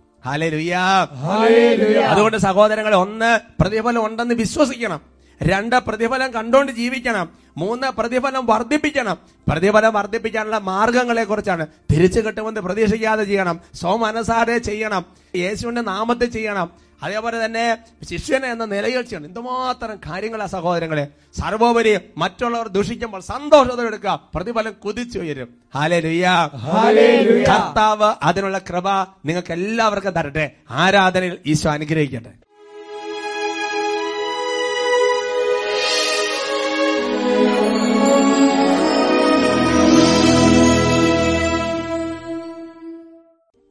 [2.10, 5.02] അതുകൊണ്ട് സഹോദരങ്ങളെ ഒന്ന് പ്രതിഫലം ഉണ്ടെന്ന് വിശ്വസിക്കണം.
[5.42, 7.30] രണ്ട് പ്രതിഫലം കണ്ടുകൊണ്ട് ജീവിക്കണം.
[7.58, 9.18] മൂന്ന് പ്രതിഫലം വർദ്ധിപ്പിക്കണം.
[9.48, 11.68] പ്രതിഫലം വർദ്ധിപ്പിക്കാനുള്ള മാർഗങ്ങളെ കുറിച്ചാണ്.
[11.92, 13.60] തിരിച്ചു കിട്ടുമെന്ന് പ്രതീക്ഷിക്കാതെ ചെയ്യണം.
[13.74, 15.06] സ്വമനസാരെ ചെയ്യണം.
[15.36, 16.72] യേശുവിന്റെ നാമത്തെ ചെയ്യണം.
[17.04, 17.78] അതേപോലെ തന്നെ
[18.10, 19.26] ശിഷ്യനെ എന്ന നിലയിൽ ചെയ്യണം.
[19.26, 21.08] എന്തുമാത്രം കാര്യങ്ങളാണ് സഹോദരങ്ങളെ.
[21.40, 24.30] സർവോപരി മറ്റുള്ളവർ ദുഷിക്കുമ്പോൾ സന്തോഷത്തോടെ എടുക്കുക.
[24.34, 25.50] പ്രതിഫലം കുതിച്ചുയരും
[27.50, 28.90] കർത്താവ് അതിനുള്ള കൃപ
[29.26, 30.52] നിങ്ങൾക്ക് എല്ലാവർക്കും തരട്ടെ.
[30.72, 32.51] ആരാധനയിൽ ഈശോ അനുഗ്രഹിക്കട്ടെ.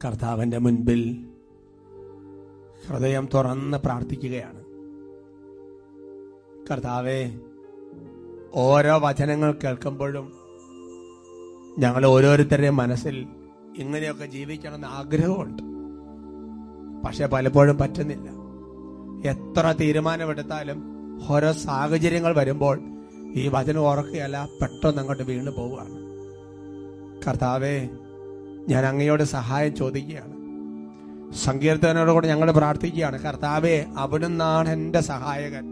[0.05, 1.27] കർത്താവിന്റെ മുൻപിൽ
[2.89, 4.65] ഹൃദയം തുറന്ന് പ്രാർത്ഥിക്കുകയാണ്.
[6.71, 7.31] കർത്താവെ
[8.55, 10.33] ഓരോ വചനങ്ങൾ കേൾക്കുമ്പോഴും
[11.79, 13.27] ഞങ്ങൾ ഓരോരുത്തരുടെയും മനസ്സിൽ
[13.77, 15.63] ഇങ്ങനെയൊക്കെ ജീവിക്കണമെന്ന് ആഗ്രഹമുണ്ട്.
[17.07, 18.31] പക്ഷെ പലപ്പോഴും പറ്റുന്നില്ല.
[19.29, 20.83] എത്ര തീരുമാനമെടുത്താലും
[21.29, 22.81] ഓരോ സാഹചര്യങ്ങൾ വരുമ്പോൾ
[23.35, 25.99] ഈ വചനം ഓർക്കുകയല്ല പെട്ടെന്ന് അങ്ങോട്ട് വീണ് പോവുകയാണ്.
[27.29, 27.89] കർത്താവെ
[28.71, 30.41] ഞാൻ അങ്ങയോട് സഹായം ചോദിക്കുകയാണ്.
[31.35, 33.23] സങ്കീർത്തനോട് കൂടെ ഞങ്ങൾ പ്രാർത്ഥിക്കുകയാണ്.
[33.23, 35.65] കർത്താവെ അവിടുന്നാണ് എന്റെ സഹായകൻ.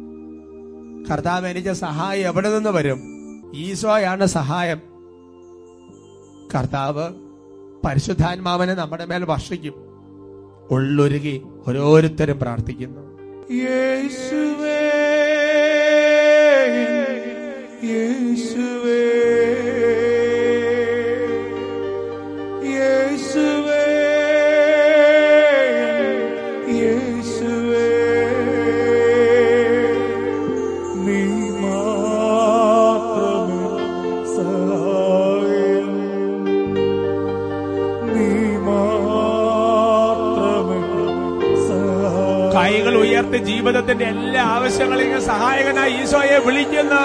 [1.10, 3.00] കർത്താവ് എനിക്ക് സഹായം എവിടെ നിന്ന് വരും?
[3.56, 4.80] ഈശോയാണ് സഹായം.
[6.54, 7.08] കർത്താവ്
[7.86, 9.74] പരിശുദ്ധാത്മാവനെ നമ്മുടെ മേൽ വർഷിക്കും.
[10.70, 13.00] ഉള്ളൊരുകി ഓരോരുത്തരും പ്രാർത്ഥിക്കുന്നു.
[13.52, 14.78] യേശുവേ
[17.84, 18.67] യേശുവേ.
[43.48, 47.04] ജീവിതത്തിന്റെ എല്ലാ ആവശ്യങ്ങളെയും സഹായകനായി ഈശോയെ വിളിക്കുന്നു.